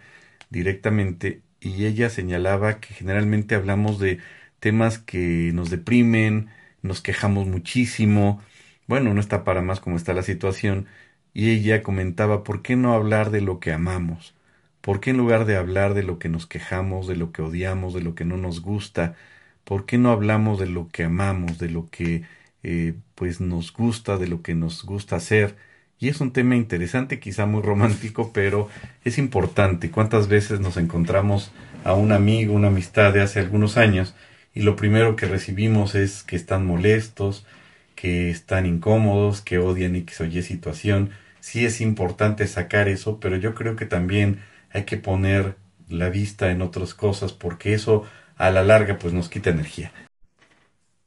[0.49, 4.19] directamente, y ella señalaba que generalmente hablamos de
[4.59, 6.49] temas que nos deprimen,
[6.83, 8.41] nos quejamos muchísimo,
[8.87, 10.87] bueno, no está para más como está la situación,
[11.33, 14.35] y ella comentaba, ¿por qué no hablar de lo que amamos?
[14.81, 17.93] ¿Por qué en lugar de hablar de lo que nos quejamos, de lo que odiamos,
[17.93, 19.15] de lo que no nos gusta,
[19.63, 22.23] ¿Por qué no hablamos de lo que amamos, de lo que
[22.63, 25.55] eh, pues nos gusta, de lo que nos gusta hacer?
[26.01, 28.67] Y es un tema interesante, quizá muy romántico, pero
[29.05, 29.91] es importante.
[29.91, 31.51] ¿Cuántas veces nos encontramos
[31.83, 34.15] a un amigo, una amistad de hace algunos años
[34.55, 37.45] y lo primero que recibimos es que están molestos,
[37.93, 41.11] que están incómodos, que odian X o Y situación?
[41.39, 44.39] Sí es importante sacar eso, pero yo creo que también
[44.71, 45.55] hay que poner
[45.87, 48.05] la vista en otras cosas porque eso
[48.37, 49.91] a la larga pues nos quita energía.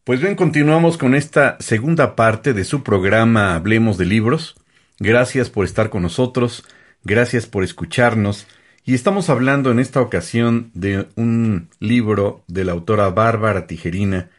[0.05, 4.55] Pues bien, continuamos con esta segunda parte de su programa Hablemos de Libros.
[4.99, 6.65] Gracias por estar con nosotros.
[7.03, 8.47] Gracias por escucharnos.
[8.85, 14.31] Y estamos hablando en esta ocasión de un libro de la autora Bárbara Tijerina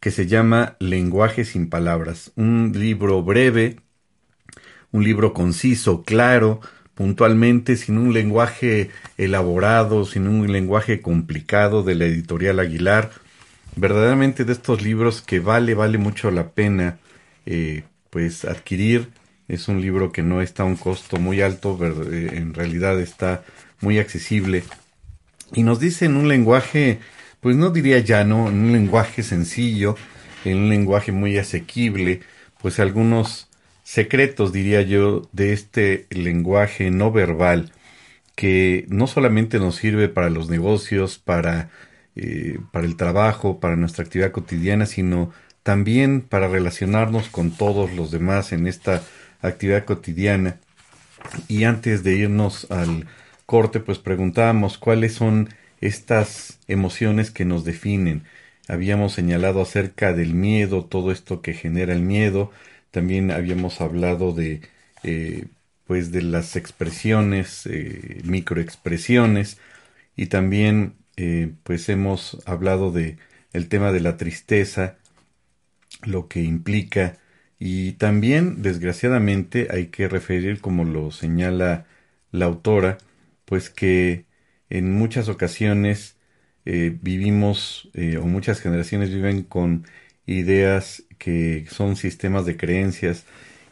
[0.00, 2.32] que se llama Lenguaje sin palabras.
[2.36, 3.76] Un libro breve,
[4.90, 6.60] un libro conciso, claro,
[6.94, 13.12] puntualmente, sin un lenguaje elaborado, sin un lenguaje complicado de la editorial Aguilar.
[13.76, 16.98] Verdaderamente de estos libros que vale, vale mucho la pena
[17.46, 19.08] eh, pues adquirir.
[19.48, 23.44] Es un libro que no está a un costo muy alto, eh, en realidad está
[23.80, 24.64] muy accesible.
[25.52, 27.00] Y nos dice en un lenguaje,
[27.40, 29.96] pues no diría llano, en un lenguaje sencillo,
[30.44, 32.20] en un lenguaje muy asequible,
[32.60, 33.48] pues algunos
[33.82, 37.72] secretos, diría yo, de este lenguaje no verbal
[38.34, 41.70] que no solamente nos sirve para los negocios, para,
[42.16, 45.30] eh, para el trabajo, para nuestra actividad cotidiana, sino
[45.62, 49.02] también para relacionarnos con todos los demás en esta
[49.48, 50.60] actividad cotidiana.
[51.48, 53.06] Y antes de irnos al
[53.46, 55.48] corte, pues preguntábamos cuáles son
[55.80, 58.24] estas emociones que nos definen.
[58.68, 62.50] Habíamos señalado acerca del miedo, todo esto que genera el miedo,
[62.90, 64.62] también habíamos hablado de,
[65.02, 65.46] eh,
[65.86, 69.58] pues de las expresiones, eh, microexpresiones,
[70.16, 73.18] y también, eh, pues hemos hablado de
[73.52, 74.96] el tema de la tristeza,
[76.02, 77.18] lo que implica,
[77.66, 81.86] y también, desgraciadamente, hay que referir, como lo señala
[82.30, 82.98] la autora,
[83.46, 84.26] pues que
[84.70, 86.16] en muchas ocasiones
[86.64, 89.86] vivimos, o muchas generaciones viven con
[90.26, 93.24] ideas que son sistemas de creencias.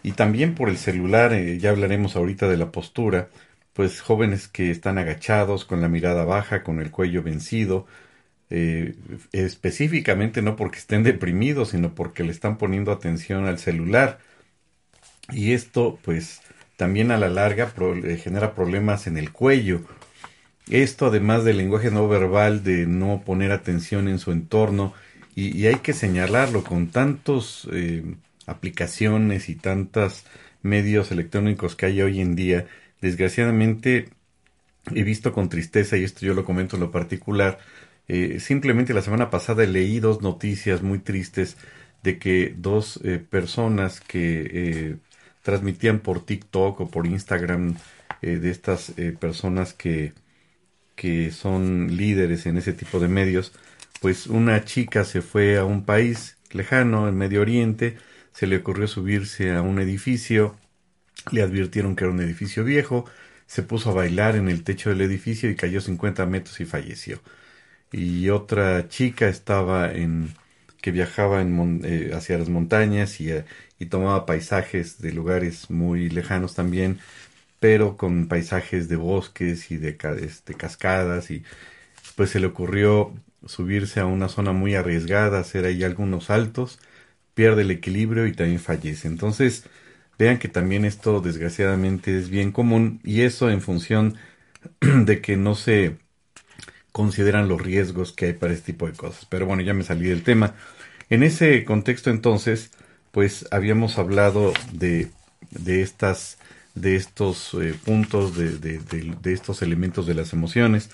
[0.02, 3.28] Y también por el celular, eh, ya hablaremos ahorita de la postura,
[3.72, 7.87] pues jóvenes que están agachados, con la mirada baja, con el cuello vencido,
[8.54, 8.96] eh,
[9.32, 14.18] específicamente no porque estén deprimidos, sino porque le están poniendo atención al celular.
[15.30, 16.42] Y esto, pues,
[16.76, 17.72] también a la larga
[18.22, 19.80] genera problemas en el cuello.
[20.68, 24.92] Esto, además del lenguaje no verbal, de no poner atención en su entorno,
[25.34, 28.04] y, hay que señalarlo con tantos eh,
[28.46, 30.26] aplicaciones y tantos
[30.60, 32.66] medios electrónicos que hay hoy en día.
[33.00, 34.10] Desgraciadamente
[34.94, 37.58] he visto con tristeza, y esto yo lo comento en lo particular,
[38.08, 41.56] eh, simplemente la semana pasada leí dos noticias muy tristes
[42.02, 44.98] de que dos eh, personas que
[45.42, 47.76] transmitían por TikTok o por Instagram
[48.20, 50.12] de estas personas que,
[50.94, 53.52] que son líderes en ese tipo de medios,
[54.00, 57.96] pues una chica se fue a un país lejano, en Medio Oriente,
[58.32, 60.56] se le ocurrió subirse a un edificio,
[61.30, 63.04] le advirtieron que era un edificio viejo,
[63.46, 67.20] se puso a bailar en el techo del edificio y cayó 50 metros y falleció.
[67.92, 70.35] Y otra chica estaba en
[70.83, 73.44] que viajaba en, eh, hacia las montañas y, eh,
[73.78, 76.98] y, tomaba paisajes de lugares muy lejanos también,
[77.61, 81.44] pero con paisajes de bosques y de, este, cascadas y
[82.16, 83.14] pues se le ocurrió
[83.46, 86.81] subirse a una zona muy arriesgada, hacer ahí algunos saltos,
[87.35, 89.09] pierde el equilibrio y también fallece.
[89.09, 89.64] Entonces,
[90.18, 94.16] vean que también esto desgraciadamente es bien común y eso en función
[94.81, 95.98] de que no se
[96.92, 99.26] consideran los riesgos que hay para este tipo de cosas.
[99.28, 100.55] Pero bueno, ya me salí del tema.
[101.11, 102.70] En ese contexto entonces,
[103.12, 105.11] pues habíamos hablado de,
[105.50, 106.38] de estas
[106.74, 110.90] de estos eh, puntos, de, de, de, estos elementos de las emociones.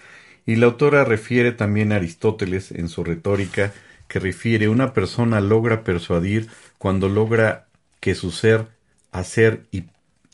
[0.46, 3.72] Y la autora refiere también a Aristóteles en su retórica,
[4.08, 7.68] que refiere una persona logra persuadir cuando logra
[8.00, 8.66] que su ser,
[9.12, 9.84] hacer y,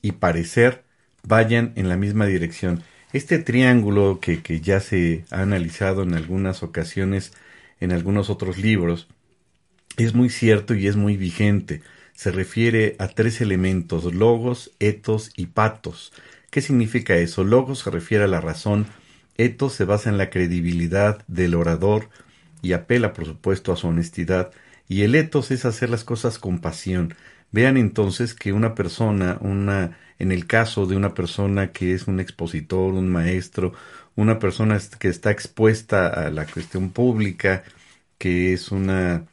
[0.03, 0.85] y parecer
[1.23, 2.83] vayan en la misma dirección.
[3.15, 7.33] Este triángulo que, que ya se ha analizado en algunas ocasiones
[7.79, 9.07] en algunos otros libros
[9.97, 11.81] es muy cierto y es muy vigente.
[12.13, 16.13] Se refiere a tres elementos, logos, etos y patos.
[16.51, 17.45] ¿Qué significa eso?
[17.45, 18.87] Logos se refiere a la razón,
[19.37, 22.09] Etos se basa en la credibilidad del orador
[22.63, 24.51] y apela, por supuesto, a su honestidad,
[24.89, 27.15] y el etos es hacer las cosas con pasión.
[27.53, 32.21] Vean entonces que una persona, una, en el caso de una persona que es un
[32.21, 33.73] expositor, un maestro,
[34.17, 37.65] una persona que está expuesta a la cuestión pública,
[38.19, 39.27] que es una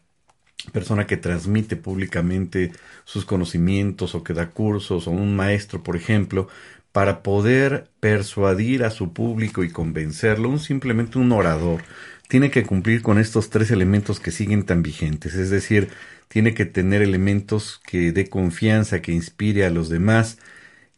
[0.73, 2.71] persona que transmite públicamente
[3.03, 6.47] sus conocimientos o que da cursos o un maestro, por ejemplo,
[6.91, 11.83] para poder persuadir a su público y convencerlo, un simplemente un orador
[12.27, 15.89] tiene que cumplir con estos tres elementos que siguen tan vigentes, es decir,
[16.29, 20.37] tiene que tener elementos que dé confianza, que inspire a los demás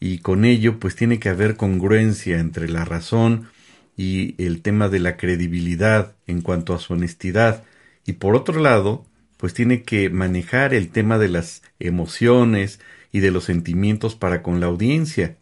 [0.05, 3.47] y con ello pues tiene que haber congruencia entre la razón
[3.95, 7.63] y el tema de la credibilidad en cuanto a su honestidad.
[8.05, 9.05] Y por otro lado
[9.37, 12.81] pues tiene que manejar el tema de las emociones
[13.13, 15.37] y de los sentimientos para con la audiencia.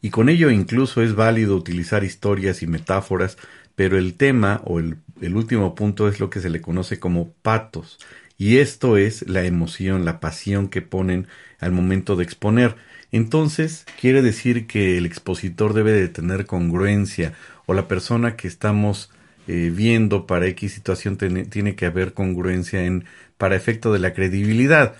[0.00, 3.36] Y con ello incluso es válido utilizar historias y metáforas,
[3.74, 7.34] pero el tema o el, el último punto es lo que se le conoce como
[7.42, 7.98] patos,
[8.36, 11.28] y esto es la emoción, la pasión que ponen
[11.60, 12.76] al momento de exponer.
[13.14, 17.32] Entonces, quiere decir que el expositor debe de tener congruencia
[17.64, 19.08] o la persona que estamos
[19.46, 23.04] eh, viendo para X situación tiene que haber congruencia en
[23.38, 24.96] para efecto de la credibilidad.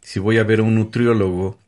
[0.00, 1.58] Si voy a ver a un nutriólogo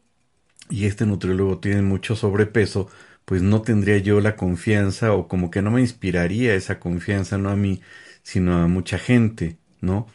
[0.70, 2.88] y este nutriólogo tiene mucho sobrepeso,
[3.24, 7.51] pues no tendría yo la confianza o como que no me inspiraría esa confianza, no
[7.51, 7.82] a mí,
[8.22, 10.07] sino a mucha gente, ¿no?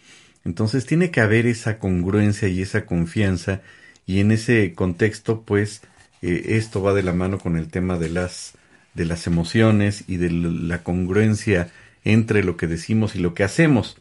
[0.45, 3.61] Entonces tiene que haber esa congruencia y esa confianza
[4.05, 5.81] y en ese contexto, pues,
[6.21, 8.55] eh, esto va de la mano con el tema de las
[8.93, 11.71] de las emociones y de la congruencia
[12.03, 13.97] entre lo que decimos y lo que hacemos.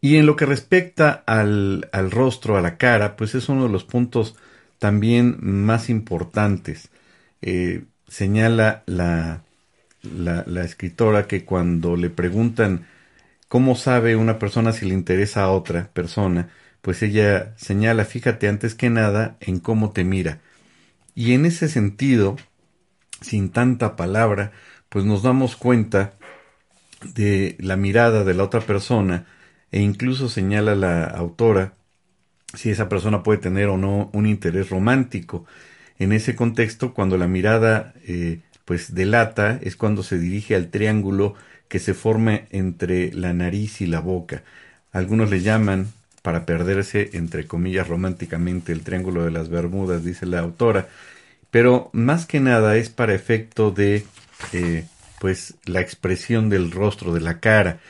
[0.00, 3.68] Y en lo que respecta al, al, rostro, a la cara, pues es uno de
[3.68, 4.36] los puntos
[4.78, 6.90] también más importantes.
[7.40, 9.44] Eh, señala la,
[10.02, 12.86] la, la, escritora que cuando le preguntan
[13.48, 16.48] cómo sabe una persona si le interesa a otra persona,
[16.82, 20.40] pues ella señala, fíjate antes que nada en cómo te mira.
[21.14, 22.36] Y en ese sentido,
[23.20, 24.52] sin tanta palabra,
[24.88, 26.14] pues nos damos cuenta
[27.14, 29.26] de la mirada de la otra persona
[29.70, 31.74] e incluso señala la autora
[32.54, 35.46] si esa persona puede tener o no un interés romántico.
[35.98, 41.34] En ese contexto, cuando la mirada eh, pues delata, es cuando se dirige al triángulo
[41.68, 44.42] que se forma entre la nariz y la boca.
[44.92, 45.88] Algunos le llaman,
[46.22, 50.88] para perderse, entre comillas, románticamente, el triángulo de las Bermudas, dice la autora,
[51.50, 54.06] pero más que nada es para efecto de
[54.52, 54.86] eh,
[55.20, 57.80] pues la expresión del rostro de la cara.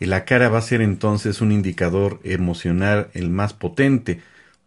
[0.00, 4.20] Y la cara va a ser entonces un indicador emocional el más potente.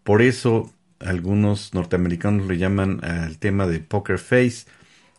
[0.04, 4.66] Por eso algunos norteamericanos le llaman al tema de poker face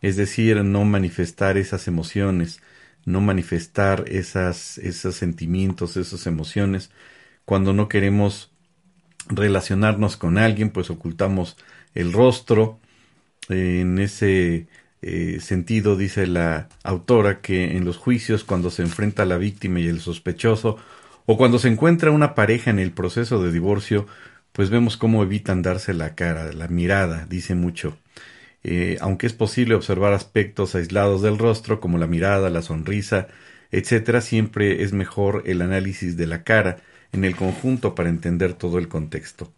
[0.03, 2.61] es decir no manifestar esas emociones
[3.05, 6.91] no manifestar esas esos sentimientos esas emociones
[7.47, 8.51] cuando no queremos
[9.29, 11.57] relacionarnos con alguien pues ocultamos
[11.95, 12.79] el rostro
[13.49, 14.67] en ese
[15.03, 19.87] eh, sentido, dice la autora, que en los juicios, cuando se enfrenta la víctima y
[19.87, 20.79] el sospechoso,
[21.27, 24.07] o cuando se encuentra una pareja en el proceso de divorcio,
[24.53, 27.99] pues vemos cómo evitan darse la cara, la mirada, dice mucho.
[28.65, 33.29] Eh, aunque es posible observar aspectos aislados del rostro, como la mirada, la sonrisa,
[33.71, 36.79] etcétera, siempre es mejor el análisis de la cara
[37.13, 39.53] en el conjunto para entender todo el contexto.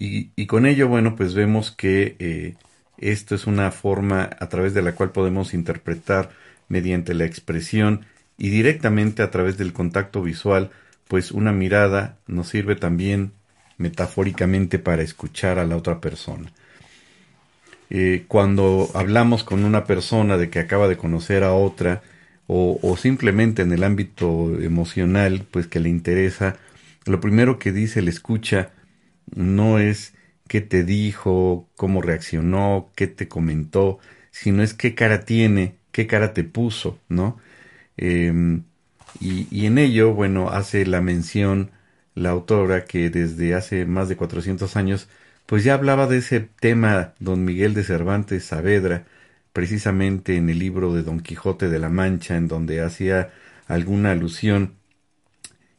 [0.00, 2.54] Y, con ello, bueno, pues vemos que eh,
[2.98, 6.30] esto es una forma a través de la cual podemos interpretar
[6.68, 10.70] mediante la expresión y directamente a través del contacto visual,
[11.08, 13.32] pues una mirada nos sirve también
[13.76, 16.52] metafóricamente para escuchar a la otra persona.
[17.90, 22.02] Eh, cuando hablamos con una persona de que acaba de conocer a otra
[22.48, 26.56] o, simplemente en el ámbito emocional, pues que le interesa,
[27.06, 28.70] lo primero que dice el escucha
[29.34, 30.14] no es
[30.48, 33.98] qué te dijo, cómo reaccionó, qué te comentó,
[34.30, 37.38] sino es qué cara tiene, qué cara te puso, ¿no?
[37.98, 38.64] Em,
[39.20, 41.70] y, en ello, bueno, hace la mención
[42.14, 45.08] la autora que desde hace más de 400 años,
[45.46, 49.06] pues ya hablaba de ese tema don Miguel de Cervantes Saavedra,
[49.58, 53.32] precisamente en el libro de Don Quijote de la Mancha, en donde hacía
[53.66, 54.74] alguna alusión,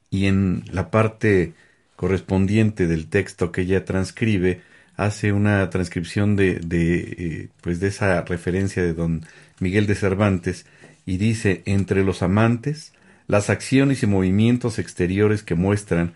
[0.09, 1.53] y en la parte
[1.95, 4.63] correspondiente del texto que ella transcribe,
[4.97, 9.25] hace una transcripción de, de, eh, pues de esa referencia de don
[9.61, 10.65] Miguel de Cervantes
[11.05, 12.91] y dice entre los amantes
[13.27, 16.15] las acciones y movimientos exteriores que muestran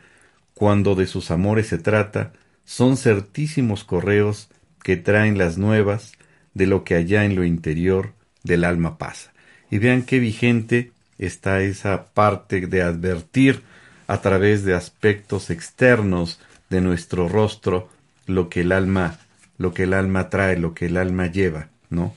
[0.54, 2.34] cuando de sus amores se trata
[2.66, 4.50] son certísimos correos
[4.84, 6.12] que traen las nuevas
[6.54, 9.34] de lo que allá en lo interior del alma pasa.
[9.70, 13.62] Y vean qué vigente está esa parte de advertir
[14.08, 16.40] a través de aspectos externos
[16.70, 17.90] de nuestro rostro
[18.26, 19.20] lo que el alma
[19.58, 22.16] lo que el alma trae, lo que el alma lleva, ¿no?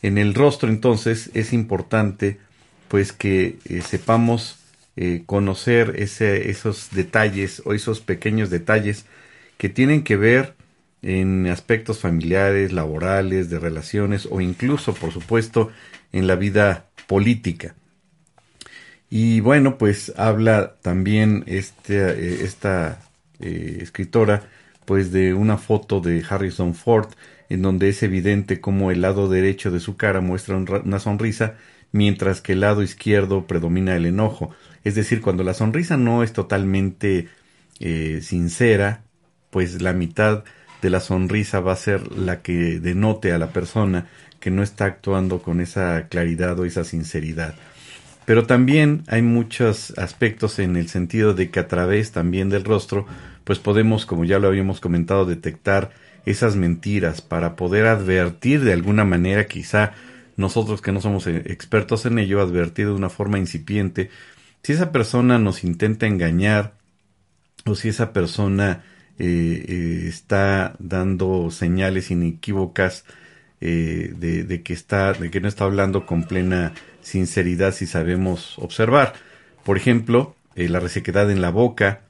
[0.00, 2.38] En el rostro entonces es importante
[2.86, 4.58] pues que eh, sepamos
[4.96, 9.06] eh, conocer ese, esos detalles o esos pequeños detalles
[9.58, 10.54] que tienen que ver
[11.02, 15.70] en aspectos familiares, laborales, de relaciones o incluso, por supuesto,
[16.12, 17.74] en la vida política.
[19.10, 23.00] Y bueno, pues habla también este, eh, esta
[23.40, 24.48] eh, escritora
[24.84, 27.08] pues de una foto de Harrison Ford
[27.48, 31.56] en donde es evidente como el lado derecho de su cara muestra una sonrisa
[31.92, 34.50] mientras que el lado izquierdo predomina el enojo.
[34.84, 37.28] Es decir, cuando la sonrisa no es totalmente
[37.80, 39.02] eh, sincera,
[39.50, 40.44] pues la mitad
[40.82, 44.06] de la sonrisa va a ser la que denote a la persona
[44.40, 47.54] que no está actuando con esa claridad o esa sinceridad.
[48.24, 53.06] Pero también hay muchos aspectos en el sentido de que a través también del rostro,
[53.44, 55.90] pues podemos, como ya lo habíamos comentado, detectar
[56.26, 59.92] esas mentiras para poder advertir de alguna manera, quizá
[60.36, 64.10] nosotros que no somos eh, expertos en ello, advertir de una forma incipiente
[64.62, 66.74] si esa persona nos intenta engañar
[67.64, 68.84] o si esa persona
[69.18, 73.04] eh, eh, está dando señales inequívocas
[73.60, 79.14] de, que está, de que no está hablando con plena sinceridad si sabemos observar.
[79.64, 82.02] Por ejemplo, la resequedad en la boca,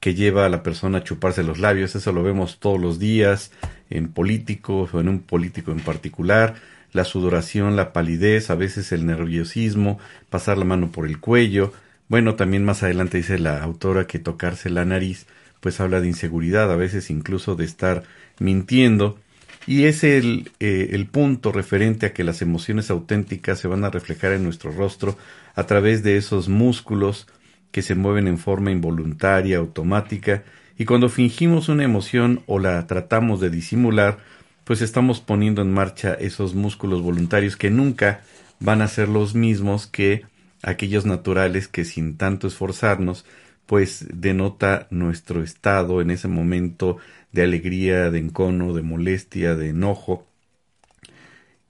[0.00, 3.50] que lleva a la persona a chuparse los labios, eso lo vemos todos los días
[3.90, 6.54] en políticos o en un político en particular,
[6.92, 9.98] la sudoración, la palidez, a veces el nerviosismo,
[10.30, 11.72] pasar la mano por el cuello.
[12.08, 15.26] Bueno, también más adelante dice la autora que tocarse la nariz,
[15.60, 18.04] pues habla de inseguridad, a veces incluso de estar
[18.38, 19.18] mintiendo.
[19.66, 23.90] Y es el, eh, el punto referente a que las emociones auténticas se van a
[23.90, 25.18] reflejar en nuestro rostro
[25.54, 27.26] a través de esos músculos
[27.70, 30.42] que se mueven en forma involuntaria, automática,
[30.78, 34.18] y cuando fingimos una emoción o la tratamos de disimular,
[34.62, 38.20] pues estamos poniendo en marcha esos músculos voluntarios que nunca
[38.60, 40.24] van a ser los mismos que
[40.62, 43.24] aquellos naturales que sin tanto esforzarnos
[43.68, 46.96] pues denota nuestro estado en ese momento
[47.32, 50.26] de alegría, de encono, de molestia, de enojo.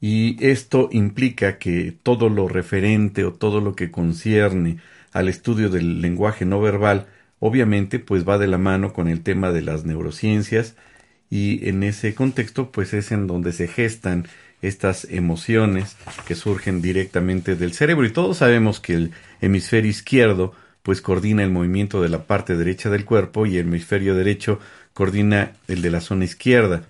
[0.01, 4.79] Y esto implica que todo lo referente o todo lo que concierne
[5.13, 7.09] al estudio del lenguaje no verbal,
[7.41, 10.77] obviamente pues va de la mano con el tema de las neurociencias
[11.31, 14.29] y en ese contexto pues es en donde se gestan
[14.63, 15.97] estas emociones
[16.29, 21.51] que surgen directamente del cerebro y todos sabemos que el hemisferio izquierdo pues coordina el
[21.51, 24.61] movimiento de la parte derecha del cuerpo y el hemisferio derecho
[24.95, 26.85] coordina el de la zona izquierda.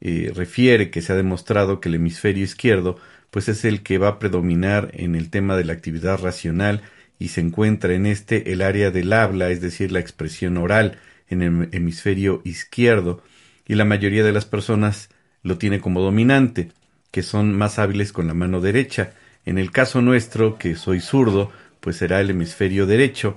[0.00, 2.98] Eh, refiere que se ha demostrado que el hemisferio izquierdo
[3.30, 6.82] pues es el que va a predominar en el tema de la actividad racional
[7.18, 11.42] y se encuentra en este el área del habla, es decir, la expresión oral en
[11.42, 13.22] el hemisferio izquierdo
[13.66, 15.10] y la mayoría de las personas
[15.42, 16.72] lo tiene como dominante,
[17.10, 19.12] que son más hábiles con la mano derecha.
[19.44, 23.36] En el caso nuestro, que soy zurdo, pues será el hemisferio derecho,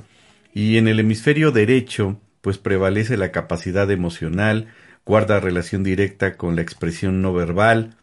[0.54, 4.68] y en el hemisferio derecho, pues prevalece la capacidad emocional,
[5.06, 7.96] guarda relación directa con la expresión no verbal,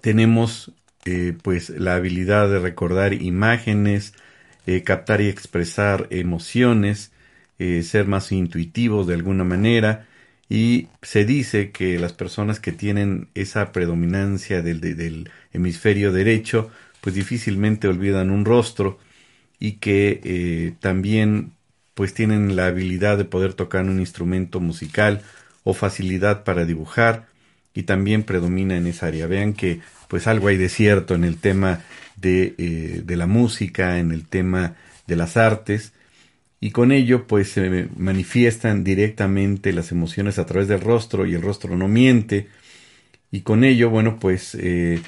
[0.00, 0.72] tenemos
[1.06, 4.14] eh, pues la habilidad de recordar imágenes,
[4.66, 7.12] eh, captar y expresar emociones,
[7.58, 10.06] eh, ser más intuitivos de alguna manera,
[10.48, 16.70] y se dice que las personas que tienen esa predominancia del, del hemisferio derecho,
[17.00, 18.98] pues difícilmente olvidan un rostro
[19.58, 21.52] y que eh, también
[21.94, 25.22] pues tienen la habilidad de poder tocar un instrumento musical
[25.62, 27.26] o facilidad para dibujar
[27.72, 29.26] y también predomina en esa área.
[29.26, 31.80] Vean que pues algo hay de cierto en el tema
[32.16, 34.76] de, eh, de la música, en el tema
[35.06, 35.92] de las artes
[36.64, 41.42] y con ello pues se manifiestan directamente las emociones a través del rostro y el
[41.42, 42.48] rostro no miente
[43.30, 45.02] y con ello bueno pues eh,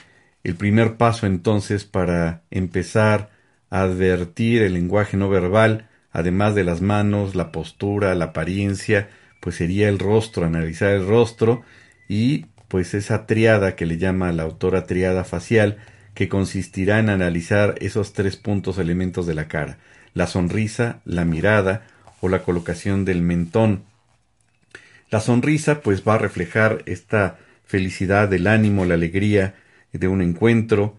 [0.44, 3.30] el primer paso entonces para empezar
[3.70, 9.08] advertir el lenguaje no verbal además de las manos la postura la apariencia
[9.40, 11.62] pues sería el rostro analizar el rostro
[12.08, 15.78] y pues esa triada que le llama la autora triada facial
[16.14, 19.78] que consistirá en analizar esos tres puntos elementos de la cara
[20.16, 21.86] la sonrisa, la mirada
[22.20, 23.84] o la colocación del mentón.
[25.10, 29.56] La sonrisa pues va a reflejar esta felicidad, el ánimo, la alegría
[29.92, 30.98] de un encuentro.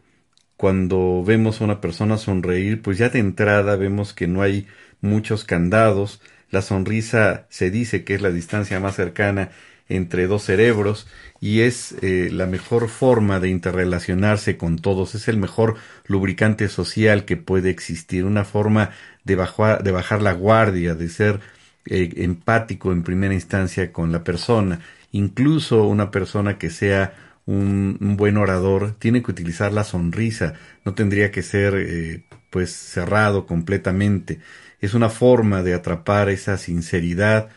[0.58, 4.68] Cuando vemos a una persona sonreír, pues ya de entrada vemos que no hay
[5.01, 6.22] muchos candados.
[6.49, 9.51] La sonrisa se dice que es la distancia más cercana
[9.89, 11.08] entre dos cerebros
[11.39, 15.76] y es eh, la mejor forma de interrelacionarse con todos, es el mejor
[16.08, 18.91] lubricante social que puede existir, una forma
[19.24, 21.39] de, bajar, de bajar la guardia, de ser
[21.86, 24.82] eh, empático en primera instancia con la persona.
[25.12, 27.14] Incluso una persona que sea
[27.47, 30.53] un, buen orador tiene que utilizar la sonrisa,
[30.85, 34.39] no tendría que ser eh, pues cerrado completamente.
[34.81, 37.49] Es una forma de atrapar esa sinceridad,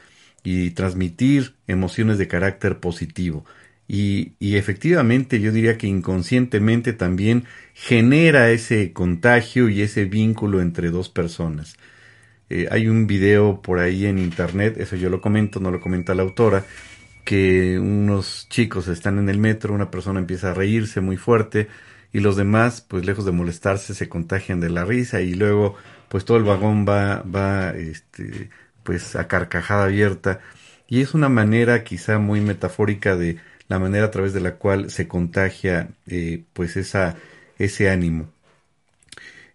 [0.43, 3.45] y transmitir emociones de carácter positivo.
[3.89, 11.09] Y, efectivamente yo diría que inconscientemente también genera ese contagio y ese vínculo entre dos
[11.09, 11.77] personas.
[12.51, 16.15] Eh, hay un video por ahí en internet, eso yo lo comento, no lo comenta
[16.15, 16.65] la autora,
[17.25, 21.69] que unos chicos están en el metro, una persona empieza a reírse muy fuerte
[22.13, 25.77] y los demás, pues lejos de molestarse, se contagian de la risa y luego,
[26.09, 28.51] pues todo el vagón va, va, este,
[28.83, 30.41] pues a carcajada abierta
[30.89, 34.91] y es una manera quizá muy metafórica de la manera a través de la cual
[34.91, 37.17] se contagia eh, pues esa,
[37.59, 38.29] ese ánimo.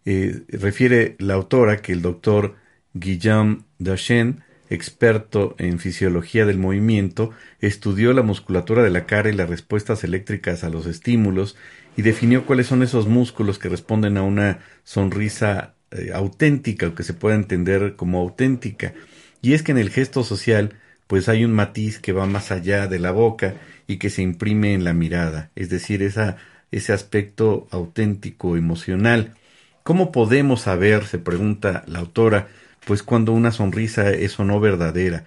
[0.05, 2.55] Eh, refiere la autora que el doctor
[2.93, 9.49] Guillaume Dachen, experto en fisiología del movimiento, estudió la musculatura de la cara y las
[9.49, 11.55] respuestas eléctricas a los estímulos
[11.97, 17.03] y definió cuáles son esos músculos que responden a una sonrisa eh, auténtica o que
[17.03, 18.93] se pueda entender como auténtica.
[19.41, 20.75] Y es que en el gesto social
[21.07, 23.55] pues hay un matiz que va más allá de la boca
[23.87, 29.35] y que se imprime en la mirada, es decir, ese aspecto auténtico, emocional.
[29.83, 32.47] ¿Cómo podemos saber, se pregunta la autora,
[32.85, 35.25] pues cuando una sonrisa es o no verdadera,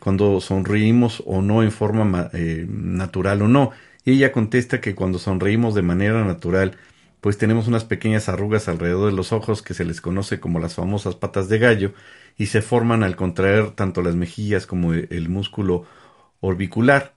[0.00, 3.72] cuando sonreímos o no en forma eh, natural o no?
[4.04, 6.76] Y ella contesta que cuando sonreímos de manera natural,
[7.20, 10.74] pues tenemos unas pequeñas arrugas alrededor de los ojos que se les conoce como las
[10.74, 11.92] famosas patas de gallo
[12.38, 15.86] y se forman al contraer tanto las mejillas como el músculo
[16.40, 17.14] orbicular.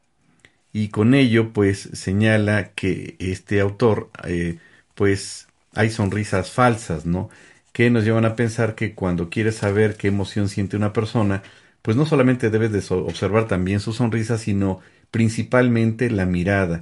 [0.73, 4.59] Y con ello, pues señala que este autor, eh,
[4.95, 7.29] pues hay sonrisas falsas, ¿no?
[7.73, 11.43] Que nos llevan a pensar que cuando quieres saber qué emoción siente una persona,
[11.81, 16.81] pues no solamente debes de observar también su sonrisa, sino principalmente la mirada.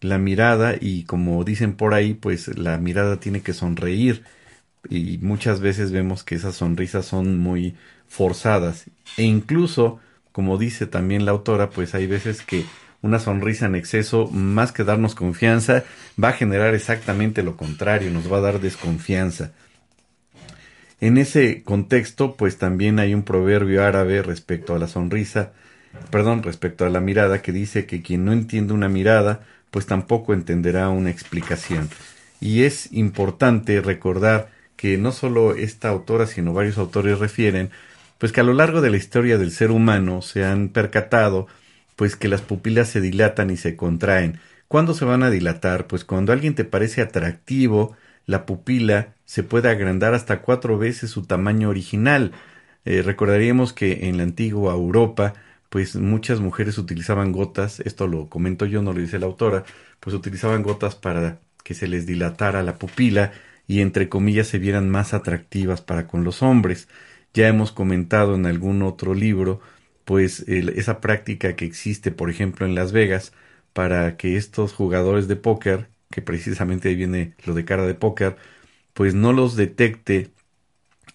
[0.00, 4.24] La mirada y como dicen por ahí, pues la mirada tiene que sonreír.
[4.88, 7.76] Y muchas veces vemos que esas sonrisas son muy
[8.08, 8.86] forzadas.
[9.16, 10.00] E incluso,
[10.32, 12.66] como dice también la autora, pues hay veces que
[13.02, 15.84] una sonrisa en exceso, más que darnos confianza,
[16.22, 19.52] va a generar exactamente lo contrario, nos va a dar desconfianza.
[21.00, 25.52] En ese contexto, pues también hay un proverbio árabe respecto a la sonrisa,
[26.10, 29.40] perdón, respecto a la mirada, que dice que quien no entiende una mirada
[29.70, 31.88] pues tampoco entenderá una explicación.
[32.40, 37.70] Y es importante recordar que no solo esta autora, sino varios autores refieren,
[38.18, 41.46] pues que a lo largo de la historia del ser humano se han percatado,
[41.96, 44.40] pues que las pupilas se dilatan y se contraen.
[44.68, 45.86] ¿Cuándo se van a dilatar?
[45.86, 47.96] Pues cuando alguien te parece atractivo,
[48.28, 52.32] la pupila se puede agrandar hasta cuatro veces su tamaño original.
[52.84, 55.34] Eh, recordaríamos que en la antigua Europa
[55.70, 59.64] pues muchas mujeres utilizaban gotas, esto lo comento yo, no lo dice la autora,
[60.00, 63.32] pues utilizaban gotas para que se les dilatara la pupila
[63.66, 66.88] y entre comillas se vieran más atractivas para con los hombres.
[67.34, 69.60] Ya hemos comentado en algún otro libro,
[70.04, 73.32] pues esa práctica que existe, por ejemplo, en Las Vegas,
[73.72, 78.36] para que estos jugadores de póker, que precisamente ahí viene lo de cara de póker,
[78.94, 80.30] pues no los detecte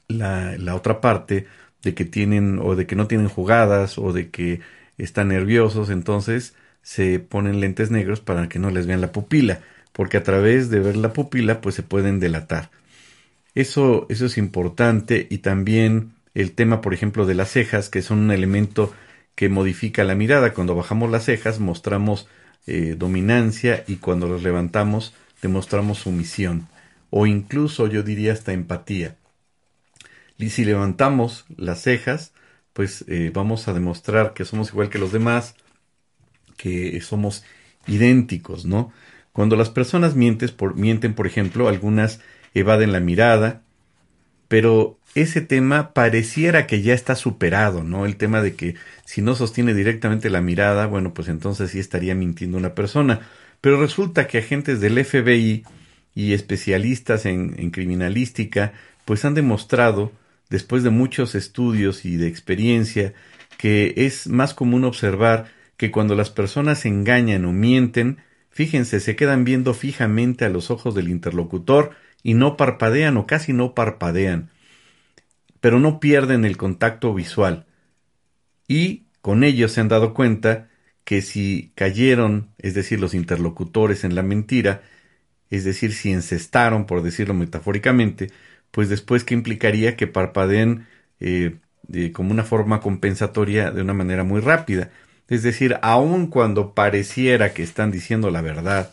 [0.08, 1.48] la, la otra parte,
[1.84, 4.62] de que tienen o de que no tienen jugadas o de que
[4.98, 10.18] están nerviosos, entonces se ponen lentes negros para que no les vean la pupila, porque
[10.18, 12.72] a través de ver la pupila pues se pueden delatar.
[13.56, 18.20] Eso, eso es importante y también el tema, por ejemplo, de las cejas, que son
[18.20, 18.94] un elemento
[19.36, 20.54] que modifica la mirada.
[20.54, 22.28] Cuando bajamos las cejas mostramos
[22.68, 26.68] eh, dominancia y cuando las levantamos demostramos sumisión
[27.10, 29.18] o incluso yo diría hasta empatía.
[30.38, 32.34] Y si levantamos las cejas,
[32.74, 35.56] pues eh, vamos a demostrar que somos igual que los demás,
[36.58, 37.44] que somos
[37.86, 38.92] idénticos, ¿no?
[39.32, 42.20] Cuando las personas mientes por, mienten, por ejemplo, algunas
[42.54, 43.62] evaden la mirada,
[44.48, 48.06] pero ese tema pareciera que ya está superado, ¿no?
[48.06, 52.16] El tema de que si no sostiene directamente la mirada, bueno, pues entonces sí estaría
[52.16, 53.22] mintiendo una persona.
[53.62, 55.64] Pero resulta que agentes del FBI
[56.16, 58.74] y especialistas en, criminalística,
[59.06, 60.12] pues han demostrado
[60.50, 63.14] después de muchos estudios y de experiencia,
[63.58, 65.46] que es más común observar
[65.78, 68.18] que cuando las personas engañan o mienten,
[68.50, 71.92] fíjense, se quedan viendo fijamente a los ojos del interlocutor
[72.22, 74.50] y no parpadean o casi no parpadean,
[75.64, 77.66] pero no pierden el contacto visual.
[78.68, 80.68] Y con ello se han dado cuenta
[81.06, 84.82] que si cayeron, es decir, los interlocutores en la mentira,
[85.50, 88.30] es decir, si encestaron, por decirlo metafóricamente,
[88.72, 90.86] pues después que implicaría que parpadeen
[91.22, 91.60] eh,
[92.12, 94.92] como una forma compensatoria de una manera muy rápida.
[95.30, 98.92] Es decir, aun cuando pareciera que están diciendo la verdad,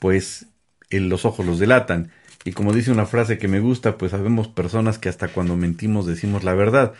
[0.00, 0.46] pues
[0.90, 2.10] los ojos los delatan.
[2.44, 6.06] Y como dice una frase que me gusta, pues sabemos personas que hasta cuando mentimos
[6.06, 6.94] decimos la verdad.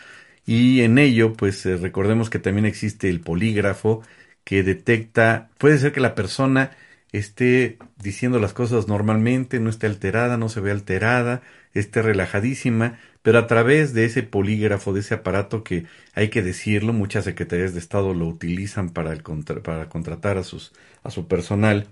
[0.45, 4.01] Y en ello, pues eh, recordemos que también existe el polígrafo
[4.43, 6.71] que detecta, puede ser que la persona
[7.11, 11.41] esté diciendo las cosas normalmente, no esté alterada, no se ve alterada,
[11.73, 16.93] esté relajadísima, pero a través de ese polígrafo, de ese aparato que hay que decirlo,
[16.93, 19.15] muchas secretarías de Estado lo utilizan para,
[19.63, 20.73] para contratar a, sus,
[21.03, 21.87] a su personal,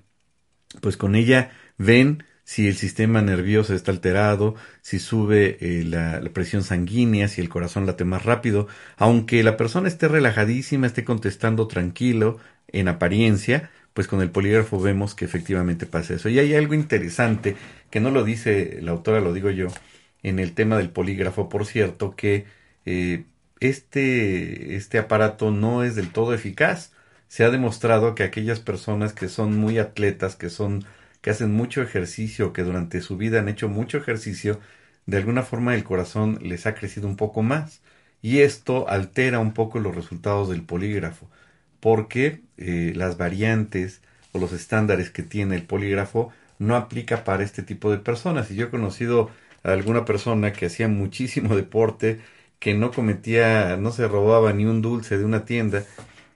[0.82, 6.64] pues con ella ven si el sistema nervioso está alterado, si sube eh, la, presión
[6.64, 8.68] sanguínea, si el corazón late más rápido,
[8.98, 15.16] aunque la persona esté relajadísima, esté contestando tranquilo, en apariencia, pues con el polígrafo vemos
[15.16, 16.30] que efectivamente pasa eso.
[16.30, 17.56] Y hay algo interesante,
[17.89, 19.68] que no lo dice la autora, lo digo yo,
[20.24, 22.46] en el tema del polígrafo, por cierto, que
[22.86, 23.26] eh,
[23.60, 26.94] este, este aparato no es del todo eficaz.
[27.28, 30.86] Se ha demostrado que aquellas personas que son muy atletas, que son
[31.24, 34.62] que hacen mucho ejercicio, que durante su vida han hecho mucho ejercicio,
[35.08, 37.82] de alguna forma el corazón les ha crecido un poco más.
[38.24, 41.30] Y esto altera un poco los resultados del polígrafo,
[41.82, 44.02] porque eh, las variantes
[44.34, 48.52] o los estándares que tiene el polígrafo no aplica para este tipo de personas.
[48.52, 49.32] Y yo he conocido
[49.64, 52.22] a alguna persona que hacía muchísimo deporte,
[52.60, 55.86] que no cometía, no se robaba ni un dulce de una tienda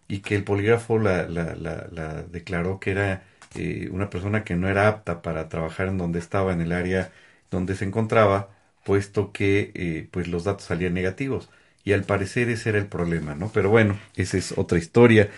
[0.08, 3.24] y que el polígrafo la, la, la, la declaró que era
[3.58, 7.12] eh, una persona que no era apta para trabajar en donde estaba, en el área
[7.52, 8.50] donde se encontraba,
[8.86, 11.50] puesto que eh, pues los datos salían negativos.
[11.84, 13.52] Y al parecer ese era el problema, ¿no?
[13.54, 15.30] Pero bueno, esa es otra historia.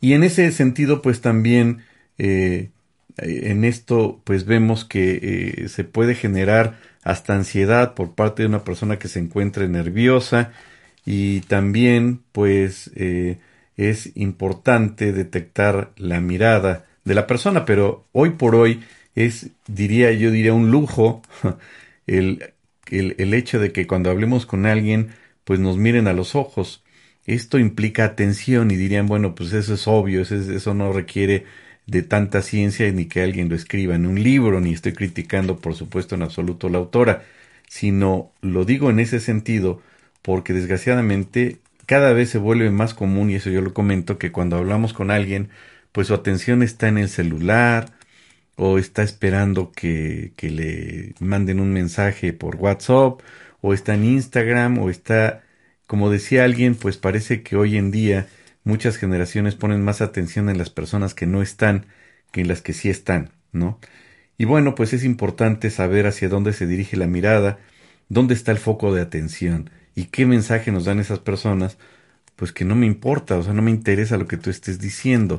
[0.00, 1.84] Y en ese sentido, pues también
[2.18, 2.70] eh,
[3.16, 8.98] en esto, pues vemos que se puede generar hasta ansiedad por parte de una persona
[8.98, 10.52] que se encuentre nerviosa
[11.06, 12.90] y también, pues,
[13.76, 18.82] es importante detectar la mirada de la persona, pero hoy por hoy
[19.14, 21.22] es, diría yo, diría un lujo
[22.06, 22.52] el,
[22.90, 25.10] el, hecho de que cuando hablemos con alguien,
[25.44, 26.82] pues nos miren a los ojos.
[27.26, 31.44] Esto implica atención y dirían, bueno, pues eso es obvio, eso, eso no requiere
[31.86, 35.74] de tanta ciencia ni que alguien lo escriba en un libro, ni estoy criticando, por
[35.74, 37.24] supuesto, en absoluto la autora,
[37.68, 39.82] sino lo digo en ese sentido
[40.22, 44.56] porque desgraciadamente cada vez se vuelve más común, y eso yo lo comento, que cuando
[44.56, 45.50] hablamos con alguien,
[45.92, 47.92] pues su atención está en el celular
[48.56, 53.20] o está esperando que, que le manden un mensaje por WhatsApp
[53.60, 55.44] o está en Instagram o está,
[55.86, 58.28] como decía alguien, pues parece que hoy en día
[58.64, 61.86] muchas generaciones ponen más atención en las personas que no están
[62.32, 63.80] que en las que sí están, ¿no?
[64.38, 67.58] Y bueno, pues es importante saber hacia dónde se dirige la mirada,
[68.08, 69.70] dónde está el foco de atención.
[69.96, 71.78] ¿Y qué mensaje nos dan esas personas?
[72.36, 75.38] Pues que no me importa, o sea, no me interesa lo que tú estés diciendo.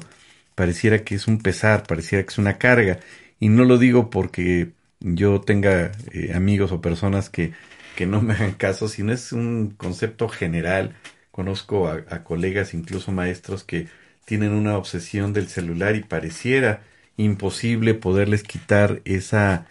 [0.55, 2.99] Pareciera que es un pesar, pareciera que es una carga.
[3.39, 7.53] Y no lo digo porque yo tenga eh, amigos o personas que,
[7.95, 10.95] que no me hagan caso, sino es un concepto general.
[11.32, 13.88] Conozco a, a colegas, incluso maestros, que
[14.26, 16.84] tienen una obsesión del celular y pareciera
[17.18, 19.68] imposible poderles quitar esa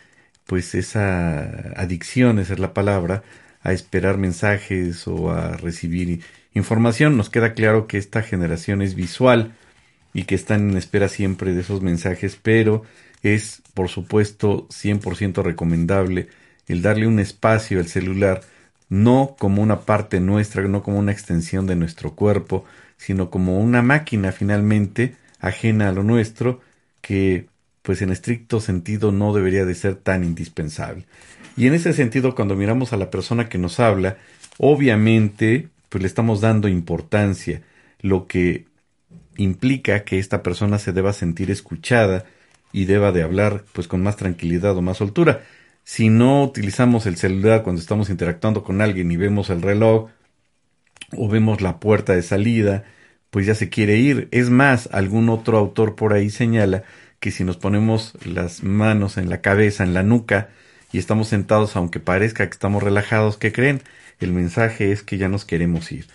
[0.46, 1.40] pues esa
[1.76, 3.22] adicción, esa es la palabra,
[3.66, 6.20] a esperar mensajes o a recibir
[6.54, 7.16] información.
[7.16, 9.56] Nos queda claro que esta generación es visual
[10.14, 12.84] y que están en espera siempre de esos mensajes, pero
[13.24, 16.28] es por supuesto 100% recomendable
[16.68, 18.42] el darle un espacio al celular,
[18.88, 22.64] no como una parte nuestra, no como una extensión de nuestro cuerpo,
[22.96, 26.60] sino como una máquina finalmente ajena a lo nuestro
[27.00, 27.48] que
[27.86, 31.04] pues en estricto sentido no debería de ser tan indispensable.
[31.56, 34.16] Y en ese sentido, cuando miramos a la persona que nos habla,
[34.58, 37.62] obviamente, pues le estamos dando importancia,
[38.00, 38.64] lo que
[39.36, 42.24] implica que esta persona se deba sentir escuchada
[42.72, 45.44] y deba de hablar pues con más tranquilidad o más soltura.
[45.84, 50.10] Si no utilizamos el celular cuando estamos interactuando con alguien y vemos el reloj
[51.16, 52.82] o vemos la puerta de salida,
[53.30, 54.26] pues ya se quiere ir.
[54.32, 56.82] Es más, algún otro autor por ahí señala
[57.20, 60.48] que si nos ponemos las manos en la cabeza, en la nuca,
[60.92, 63.82] y estamos sentados aunque parezca que estamos relajados, ¿qué creen?
[64.20, 66.06] El mensaje es que ya nos queremos ir.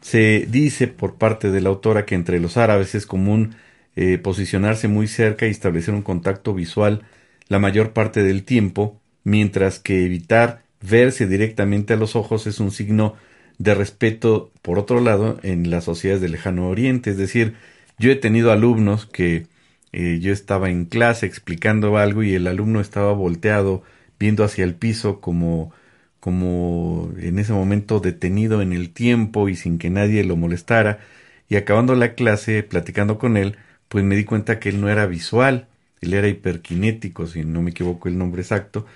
[0.00, 3.56] Se dice por parte de la autora que entre los árabes es común
[3.96, 7.02] eh, posicionarse muy cerca y establecer un contacto visual
[7.48, 12.70] la mayor parte del tiempo, mientras que evitar verse directamente a los ojos es un
[12.70, 13.16] signo
[13.58, 17.10] de respeto, por otro lado, en las sociedades del lejano oriente.
[17.10, 17.56] Es decir,
[17.98, 19.46] yo he tenido alumnos que
[19.92, 23.82] eh, yo estaba en clase explicando algo y el alumno estaba volteado
[24.18, 25.72] viendo hacia el piso como
[26.20, 31.00] como en ese momento detenido en el tiempo y sin que nadie lo molestara.
[31.48, 33.56] Y acabando la clase platicando con él
[33.88, 35.68] pues me di cuenta que él no era visual
[36.00, 38.86] él era hiperkinético si no me equivoco el nombre exacto.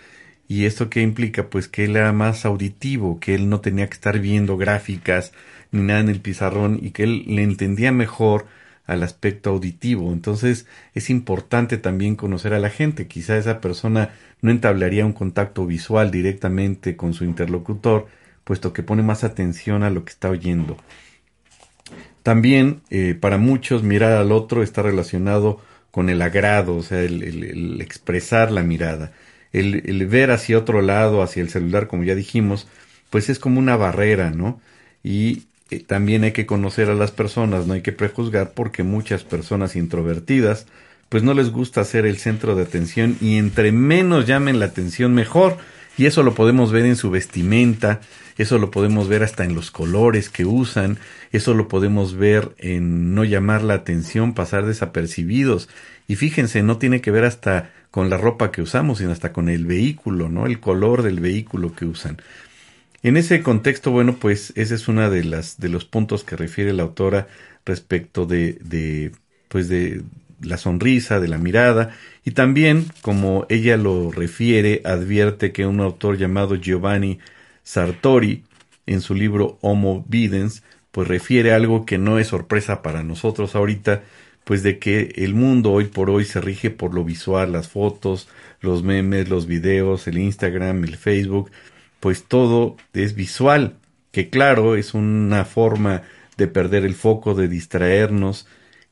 [0.49, 3.95] Y esto que implica pues que él era más auditivo que él no tenía que
[3.95, 5.33] estar viendo gráficas
[5.73, 8.47] ni nada en el pizarrón y que él le entendía mejor
[8.87, 10.13] al aspecto auditivo.
[10.13, 13.07] Entonces es importante también conocer a la gente.
[13.07, 14.11] Quizá esa persona
[14.41, 18.07] no entablaría un contacto visual directamente con su interlocutor,
[18.45, 20.77] puesto que pone más atención a lo que está oyendo.
[22.23, 25.61] También eh, para muchos mirar al otro está relacionado
[25.91, 29.13] con el agrado, o sea, el, expresar la mirada.
[29.53, 32.67] El, ver hacia otro lado, hacia el celular, como ya dijimos,
[33.11, 34.61] pues es como una barrera, ¿no?
[35.05, 39.25] Y eh, también hay que conocer a las personas, no hay que prejuzgar porque muchas
[39.25, 40.67] personas introvertidas,
[41.09, 45.15] pues no les gusta ser el centro de atención y entre menos llamen la atención
[45.15, 45.57] mejor.
[45.97, 48.01] Y eso lo podemos ver en su vestimenta,
[48.37, 50.99] eso lo podemos ver hasta en los colores que usan,
[51.31, 55.69] eso lo podemos ver en no llamar la atención, pasar desapercibidos.
[56.09, 59.49] Y fíjense, no tiene que ver hasta con la ropa que usamos, sino hasta con
[59.49, 60.47] el vehículo, ¿no?
[60.47, 62.19] El color del vehículo que usan.
[63.05, 66.73] En ese contexto, bueno, pues ese es uno de las de los puntos que refiere
[66.73, 67.29] la autora
[67.67, 69.13] respecto de, de
[69.49, 70.03] pues de
[70.41, 71.95] la sonrisa, de la mirada,
[72.25, 77.19] y también, como ella lo refiere, advierte que un autor llamado Giovanni
[77.63, 78.45] Sartori,
[78.87, 84.03] en su libro Homo Videns, pues refiere algo que no es sorpresa para nosotros ahorita,
[84.45, 88.29] pues de que el mundo hoy por hoy se rige por lo visual, las fotos,
[88.61, 91.51] los memes, los videos, el Instagram, el Facebook,
[92.05, 93.79] pues todo es visual,
[94.13, 96.03] que claro, es una forma
[96.37, 98.47] de perder el foco, de distraernos,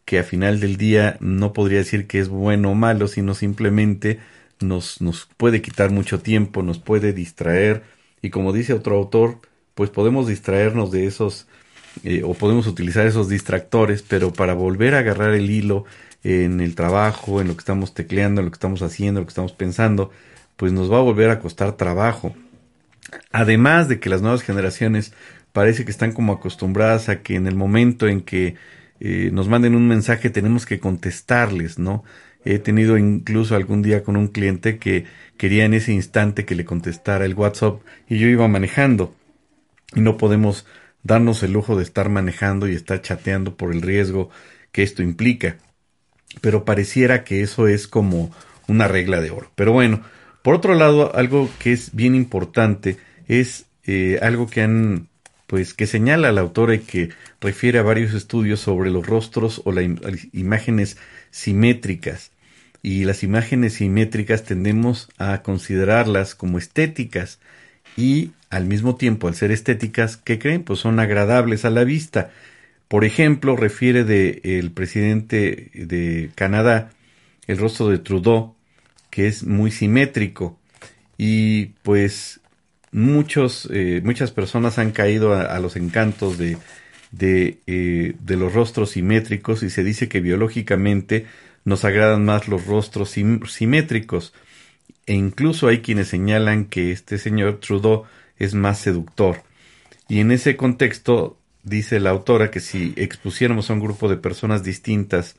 [0.07, 4.19] que a final del día no podría decir que es bueno o malo, sino simplemente
[4.61, 7.83] nos, nos puede quitar mucho tiempo, nos puede distraer,
[8.23, 9.41] y como dice otro autor,
[9.75, 11.47] pues podemos distraernos de esos
[12.05, 15.85] eh, o podemos utilizar esos distractores, pero para volver a agarrar el hilo
[16.25, 19.27] en el trabajo, en lo que estamos tecleando, en lo que estamos haciendo, en lo
[19.27, 20.11] que estamos pensando,
[20.57, 22.35] pues nos va a volver a costar trabajo.
[23.31, 25.13] Además de que las nuevas generaciones
[25.53, 28.57] parece que están como acostumbradas a que en el momento en que
[29.01, 32.05] eh, nos manden un mensaje tenemos que contestarles, ¿no?
[32.45, 35.05] He tenido incluso algún día con un cliente que
[35.37, 39.15] quería en ese instante que le contestara el WhatsApp y yo iba manejando
[39.95, 40.67] y no podemos
[41.03, 44.31] darnos el lujo de estar manejando y estar chateando por el riesgo
[44.73, 45.57] que esto implica.
[46.41, 48.31] Pero pareciera que eso es como
[48.67, 49.51] una regla de oro.
[49.55, 50.03] Pero bueno,
[50.43, 55.09] por otro lado, algo que es bien importante es eh, algo que han
[55.53, 59.73] pues que señala la autora y que refiere a varios estudios sobre los rostros o
[59.73, 59.85] las
[60.33, 60.97] imágenes
[61.31, 62.31] simétricas.
[62.83, 67.39] Y las imágenes simétricas tendemos a considerarlas como estéticas
[67.99, 70.63] y al mismo tiempo al ser estéticas, ¿qué creen?
[70.63, 72.31] Pues son agradables a la vista.
[72.89, 76.93] Por ejemplo, refiere de el presidente de Canadá,
[77.47, 78.55] el rostro de Trudeau,
[79.13, 80.59] que es muy simétrico
[81.19, 82.41] y pues
[82.93, 86.57] muchos, eh, muchas personas han caído a, los encantos de,
[87.11, 91.27] de, eh, de, los rostros simétricos y se dice que biológicamente
[91.67, 94.33] nos agradan más los rostros simétricos.
[95.05, 98.05] E incluso hay quienes señalan que este señor Trudeau
[98.39, 99.43] es más seductor.
[100.09, 104.65] Y en ese contexto dice la autora que si expusiéramos a un grupo de personas
[104.65, 105.37] distintas,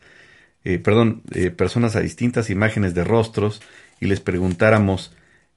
[0.64, 1.22] eh, perdón,
[1.58, 3.62] personas a distintas imágenes de rostros
[4.00, 5.12] y les preguntáramos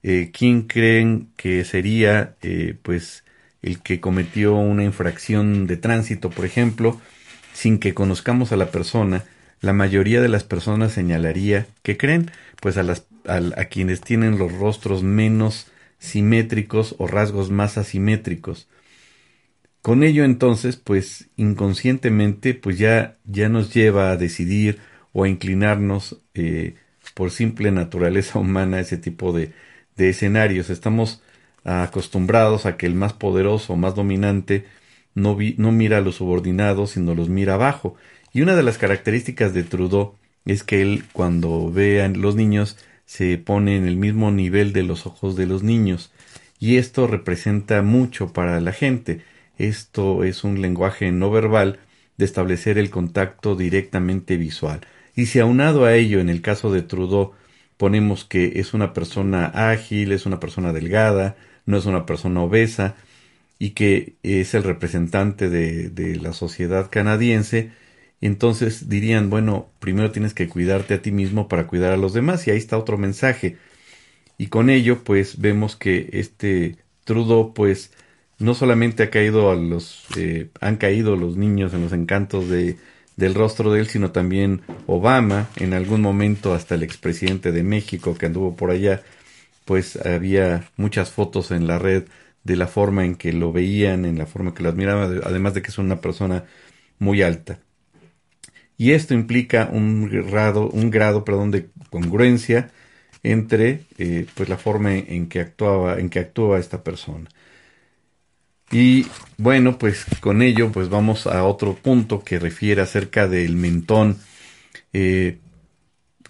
[0.08, 3.24] eh, quién creen que sería eh, pues
[3.60, 7.00] el que cometió una infracción de tránsito, por ejemplo,
[7.52, 9.24] sin que conozcamos a la persona,
[9.60, 12.30] la mayoría de las personas señalaría que creen
[12.60, 15.66] pues a, las, a, quienes tienen los rostros menos
[15.98, 18.68] simétricos o rasgos más asimétricos.
[19.82, 24.78] Con ello entonces, pues inconscientemente, pues ya, ya nos lleva a decidir
[25.18, 26.74] o a inclinarnos eh,
[27.14, 29.52] por simple naturaleza humana ese tipo de,
[29.96, 30.68] de escenarios.
[30.68, 31.22] Estamos
[31.64, 34.66] acostumbrados a que el más poderoso, más dominante,
[35.14, 37.96] no, no mira a los subordinados, sino los mira abajo.
[38.34, 42.76] Y una de las características de Trudeau es que él, cuando ve a los niños,
[43.06, 46.12] se pone en el mismo nivel de los ojos de los niños.
[46.60, 49.22] Y esto representa mucho para la gente.
[49.56, 51.78] Esto es un lenguaje no verbal
[52.18, 54.82] de establecer el contacto directamente visual.
[55.16, 57.32] Y si aunado a ello, en el caso de Trudeau,
[57.76, 61.36] ponemos que es una persona ágil, es una persona delgada,
[61.66, 62.96] no es una persona obesa
[63.58, 67.72] y que es el representante de, de la sociedad canadiense,
[68.20, 72.46] entonces dirían, bueno, primero tienes que cuidarte a ti mismo para cuidar a los demás
[72.46, 73.58] y ahí está otro mensaje.
[74.38, 77.92] Y con ello, pues vemos que este Trudeau, pues
[78.38, 82.76] no solamente ha caído a los, eh, han caído los niños en los encantos de
[83.16, 88.14] del rostro de él, sino también Obama, en algún momento hasta el expresidente de México
[88.16, 89.02] que anduvo por allá,
[89.64, 92.04] pues había muchas fotos en la red
[92.44, 95.62] de la forma en que lo veían, en la forma que lo admiraban, además de
[95.62, 96.44] que es una persona
[96.98, 97.58] muy alta.
[98.78, 102.70] Y esto implica un grado, un grado perdón, de congruencia
[103.22, 107.28] entre eh, pues la forma en que actuaba, en que actúa esta persona.
[108.70, 109.06] Y
[109.38, 114.18] bueno, pues con ello pues vamos a otro punto que refiere acerca del mentón.
[114.92, 115.38] Eh,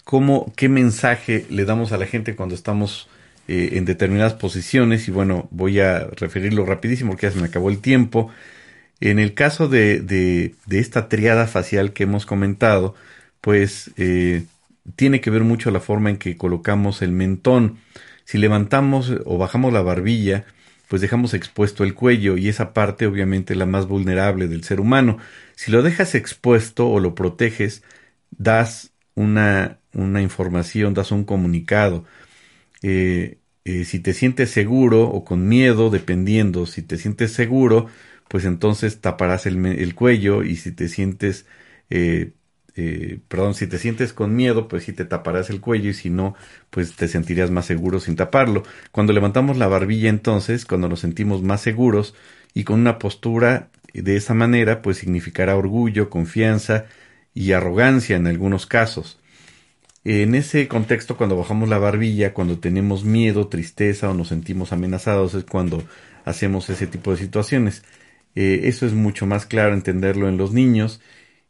[0.04, 3.08] cómo, qué mensaje le damos a la gente cuando estamos
[3.48, 5.08] eh, en determinadas posiciones.
[5.08, 8.30] Y bueno, voy a referirlo rapidísimo porque ya se me acabó el tiempo.
[9.00, 12.94] En el caso de, de, esta triada facial que hemos comentado,
[13.40, 14.44] pues eh,
[14.96, 17.78] tiene que ver mucho la forma en que colocamos el mentón.
[18.24, 20.44] Si levantamos o bajamos la barbilla,
[20.88, 25.18] pues dejamos expuesto el cuello y esa parte obviamente la más vulnerable del ser humano.
[25.56, 27.82] Si lo dejas expuesto o lo proteges,
[28.30, 32.04] das una, una información, das un comunicado.
[32.82, 37.86] Eh, eh, si te sientes seguro o con miedo, dependiendo, si te sientes seguro,
[38.28, 41.46] pues entonces taparás el, el cuello y si te sientes
[41.90, 42.32] eh,
[42.76, 46.10] eh, perdón, si te sientes con miedo, pues sí te taparás el cuello y si
[46.10, 46.34] no,
[46.70, 48.64] pues te sentirías más seguro sin taparlo.
[48.92, 52.14] Cuando levantamos la barbilla entonces, cuando nos sentimos más seguros
[52.52, 56.84] y con una postura de esa manera, pues significará orgullo, confianza
[57.34, 59.18] y arrogancia en algunos casos.
[60.04, 65.34] En ese contexto, cuando bajamos la barbilla, cuando tenemos miedo, tristeza o nos sentimos amenazados,
[65.34, 65.82] es cuando
[66.24, 67.82] hacemos ese tipo de situaciones.
[68.34, 71.00] Eh, eso es mucho más claro entenderlo en los niños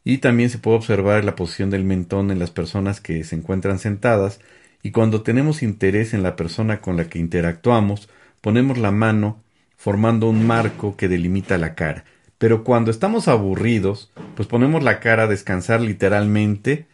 [0.07, 3.81] y también se puede observar la posición del mentón en las personas que se encuentran
[3.81, 4.39] sentadas
[4.81, 8.09] y cuando tenemos interés en la persona con la que interactuamos,
[8.41, 9.43] ponemos la mano
[9.77, 12.05] formando un marco que delimita la cara.
[12.39, 16.87] Pero cuando estamos aburridos, pues ponemos la cara a descansar literalmente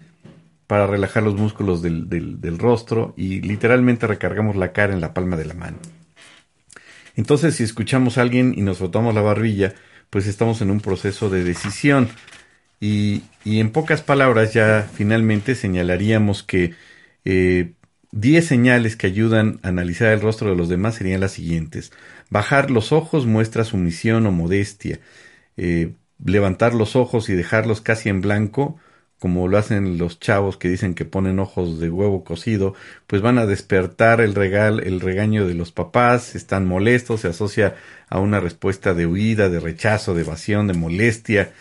[0.67, 5.45] para relajar los músculos del, rostro y literalmente recargamos la cara en la palma de
[5.45, 5.77] la mano.
[7.15, 9.75] Entonces, si escuchamos a alguien y nos frotamos la barbilla,
[10.09, 12.09] pues estamos en un proceso de decisión.
[12.83, 16.75] Y, en pocas palabras ya finalmente señalaríamos que
[17.25, 17.75] eh,
[18.11, 21.93] 10 señales que ayudan a analizar el rostro de los demás serían las siguientes.
[22.29, 24.99] Bajar los ojos muestra sumisión o modestia.
[25.57, 25.93] Eh,
[26.25, 28.79] levantar los ojos y dejarlos casi en blanco,
[29.21, 32.75] como lo hacen los chavos que dicen que ponen ojos de huevo cocido,
[33.07, 37.77] pues van a despertar el regal, el regaño de los papás, están molestos, se asocia
[38.09, 41.53] a una respuesta de huida, de rechazo, de evasión, de molestia,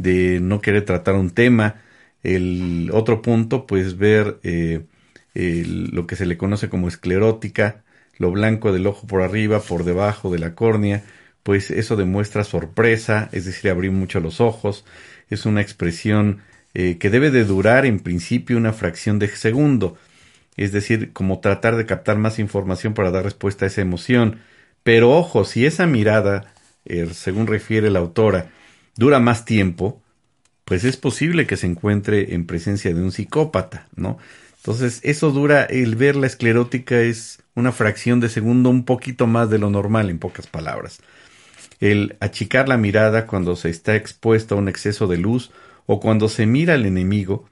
[0.00, 1.82] de no querer tratar un tema.
[2.22, 4.84] El otro punto, pues ver eh,
[5.34, 7.82] lo que se le conoce como esclerótica,
[8.18, 11.04] lo blanco del ojo por arriba, por debajo de la córnea,
[11.42, 14.84] pues eso demuestra sorpresa, es decir, abrir mucho los ojos,
[15.30, 16.40] es una expresión
[16.74, 19.96] eh, que debe de durar en principio una fracción de segundo,
[20.56, 24.40] es decir, como tratar de captar más información para dar respuesta a esa emoción.
[24.82, 26.52] Pero ojo, si esa mirada,
[26.84, 28.50] eh, según refiere la autora,
[28.96, 30.02] dura más tiempo,
[30.64, 34.18] pues es posible que se encuentre en presencia de un psicópata, ¿no?
[34.58, 39.48] Entonces, eso dura, el ver la esclerótica es una fracción de segundo un poquito más
[39.48, 41.00] de lo normal, en pocas palabras.
[41.80, 45.50] El achicar la mirada cuando se está expuesto a un exceso de luz
[45.86, 47.48] o cuando se mira al enemigo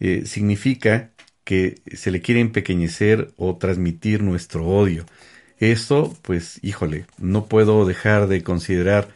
[0.00, 1.10] eh, significa
[1.44, 5.06] que se le quiere empequeñecer o transmitir nuestro odio.
[5.58, 9.08] Esto, pues, híjole, no puedo dejar de considerar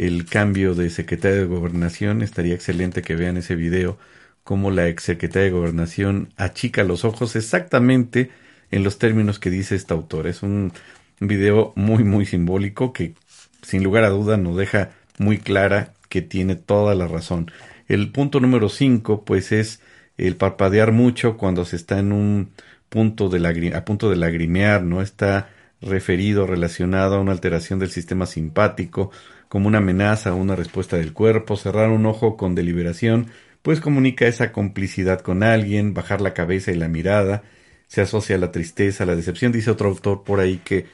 [0.00, 2.22] el cambio de secretaria de gobernación.
[2.22, 3.98] Estaría excelente que vean ese video,
[4.44, 8.30] cómo la ex secretaria de gobernación achica los ojos exactamente
[8.70, 10.30] en los términos que dice esta autora.
[10.30, 10.72] Es un
[11.20, 13.14] video muy, muy simbólico que,
[13.62, 17.50] sin lugar a duda, nos deja muy clara que tiene toda la razón.
[17.86, 19.82] El punto número 5, pues, es
[20.16, 22.52] el parpadear mucho cuando se está en un
[22.88, 25.02] punto de a punto de lagrimear, ¿no?
[25.02, 25.50] Está
[25.80, 29.10] referido, relacionado a una alteración del sistema simpático,
[29.48, 33.28] como una amenaza o una respuesta del cuerpo, cerrar un ojo con deliberación,
[33.62, 37.42] pues comunica esa complicidad con alguien, bajar la cabeza y la mirada,
[37.86, 39.52] se asocia a la tristeza, a la decepción.
[39.52, 40.86] Dice otro autor por ahí que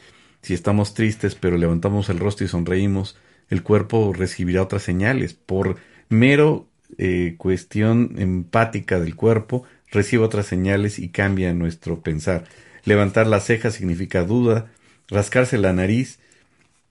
[0.42, 3.18] si estamos tristes pero levantamos el rostro y sonreímos,
[3.50, 5.34] el cuerpo recibirá otras señales.
[5.34, 5.76] Por
[6.08, 6.68] mero
[6.98, 12.44] eh, cuestión empática del cuerpo, recibe otras señales y cambia nuestro pensar.
[12.84, 14.70] Levantar la ceja significa duda,
[15.08, 16.18] rascarse la nariz,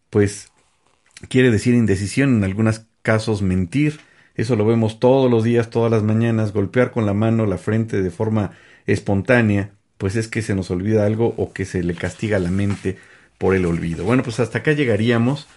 [0.10, 0.52] pues
[1.30, 4.00] quiere decir indecisión, en algunos casos mentir.
[4.36, 8.02] Eso lo vemos todos los días, todas las mañanas, golpear con la mano la frente
[8.02, 8.52] de forma
[8.86, 12.98] espontánea, pues es que se nos olvida algo o que se le castiga la mente
[13.38, 14.04] por el olvido.
[14.04, 15.48] Bueno, pues hasta acá llegaríamos.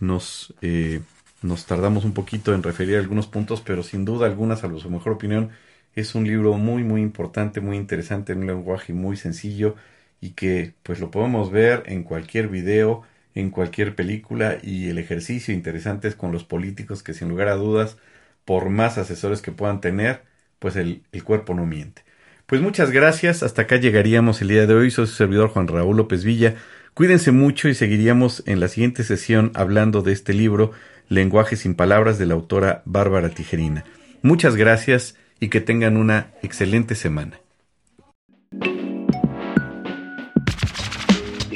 [0.00, 1.00] Nos, eh,
[1.42, 5.12] nos tardamos un poquito en referir algunos puntos, pero sin duda alguna, salvo su mejor
[5.14, 5.50] opinión,
[5.94, 9.74] es un libro muy, muy importante, muy interesante, en un lenguaje muy sencillo
[10.20, 13.02] y que pues lo podemos ver en cualquier video,
[13.34, 17.54] en cualquier película y el ejercicio interesante es con los políticos que sin lugar a
[17.54, 17.96] dudas,
[18.44, 20.22] por más asesores que puedan tener,
[20.58, 22.02] pues el, el cuerpo no miente.
[22.46, 25.98] Pues muchas gracias, hasta acá llegaríamos el día de hoy, soy su servidor Juan Raúl
[25.98, 26.54] López Villa,
[26.94, 30.72] cuídense mucho y seguiríamos en la siguiente sesión hablando de este libro,
[31.08, 33.84] Lenguaje sin Palabras de la autora Bárbara Tijerina.
[34.22, 37.38] Muchas gracias y que tengan una excelente semana.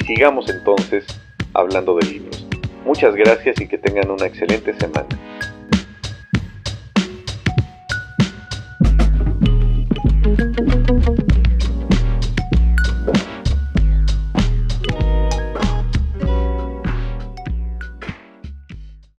[0.05, 1.05] Sigamos entonces
[1.53, 2.45] hablando de libros.
[2.85, 5.07] Muchas gracias y que tengan una excelente semana.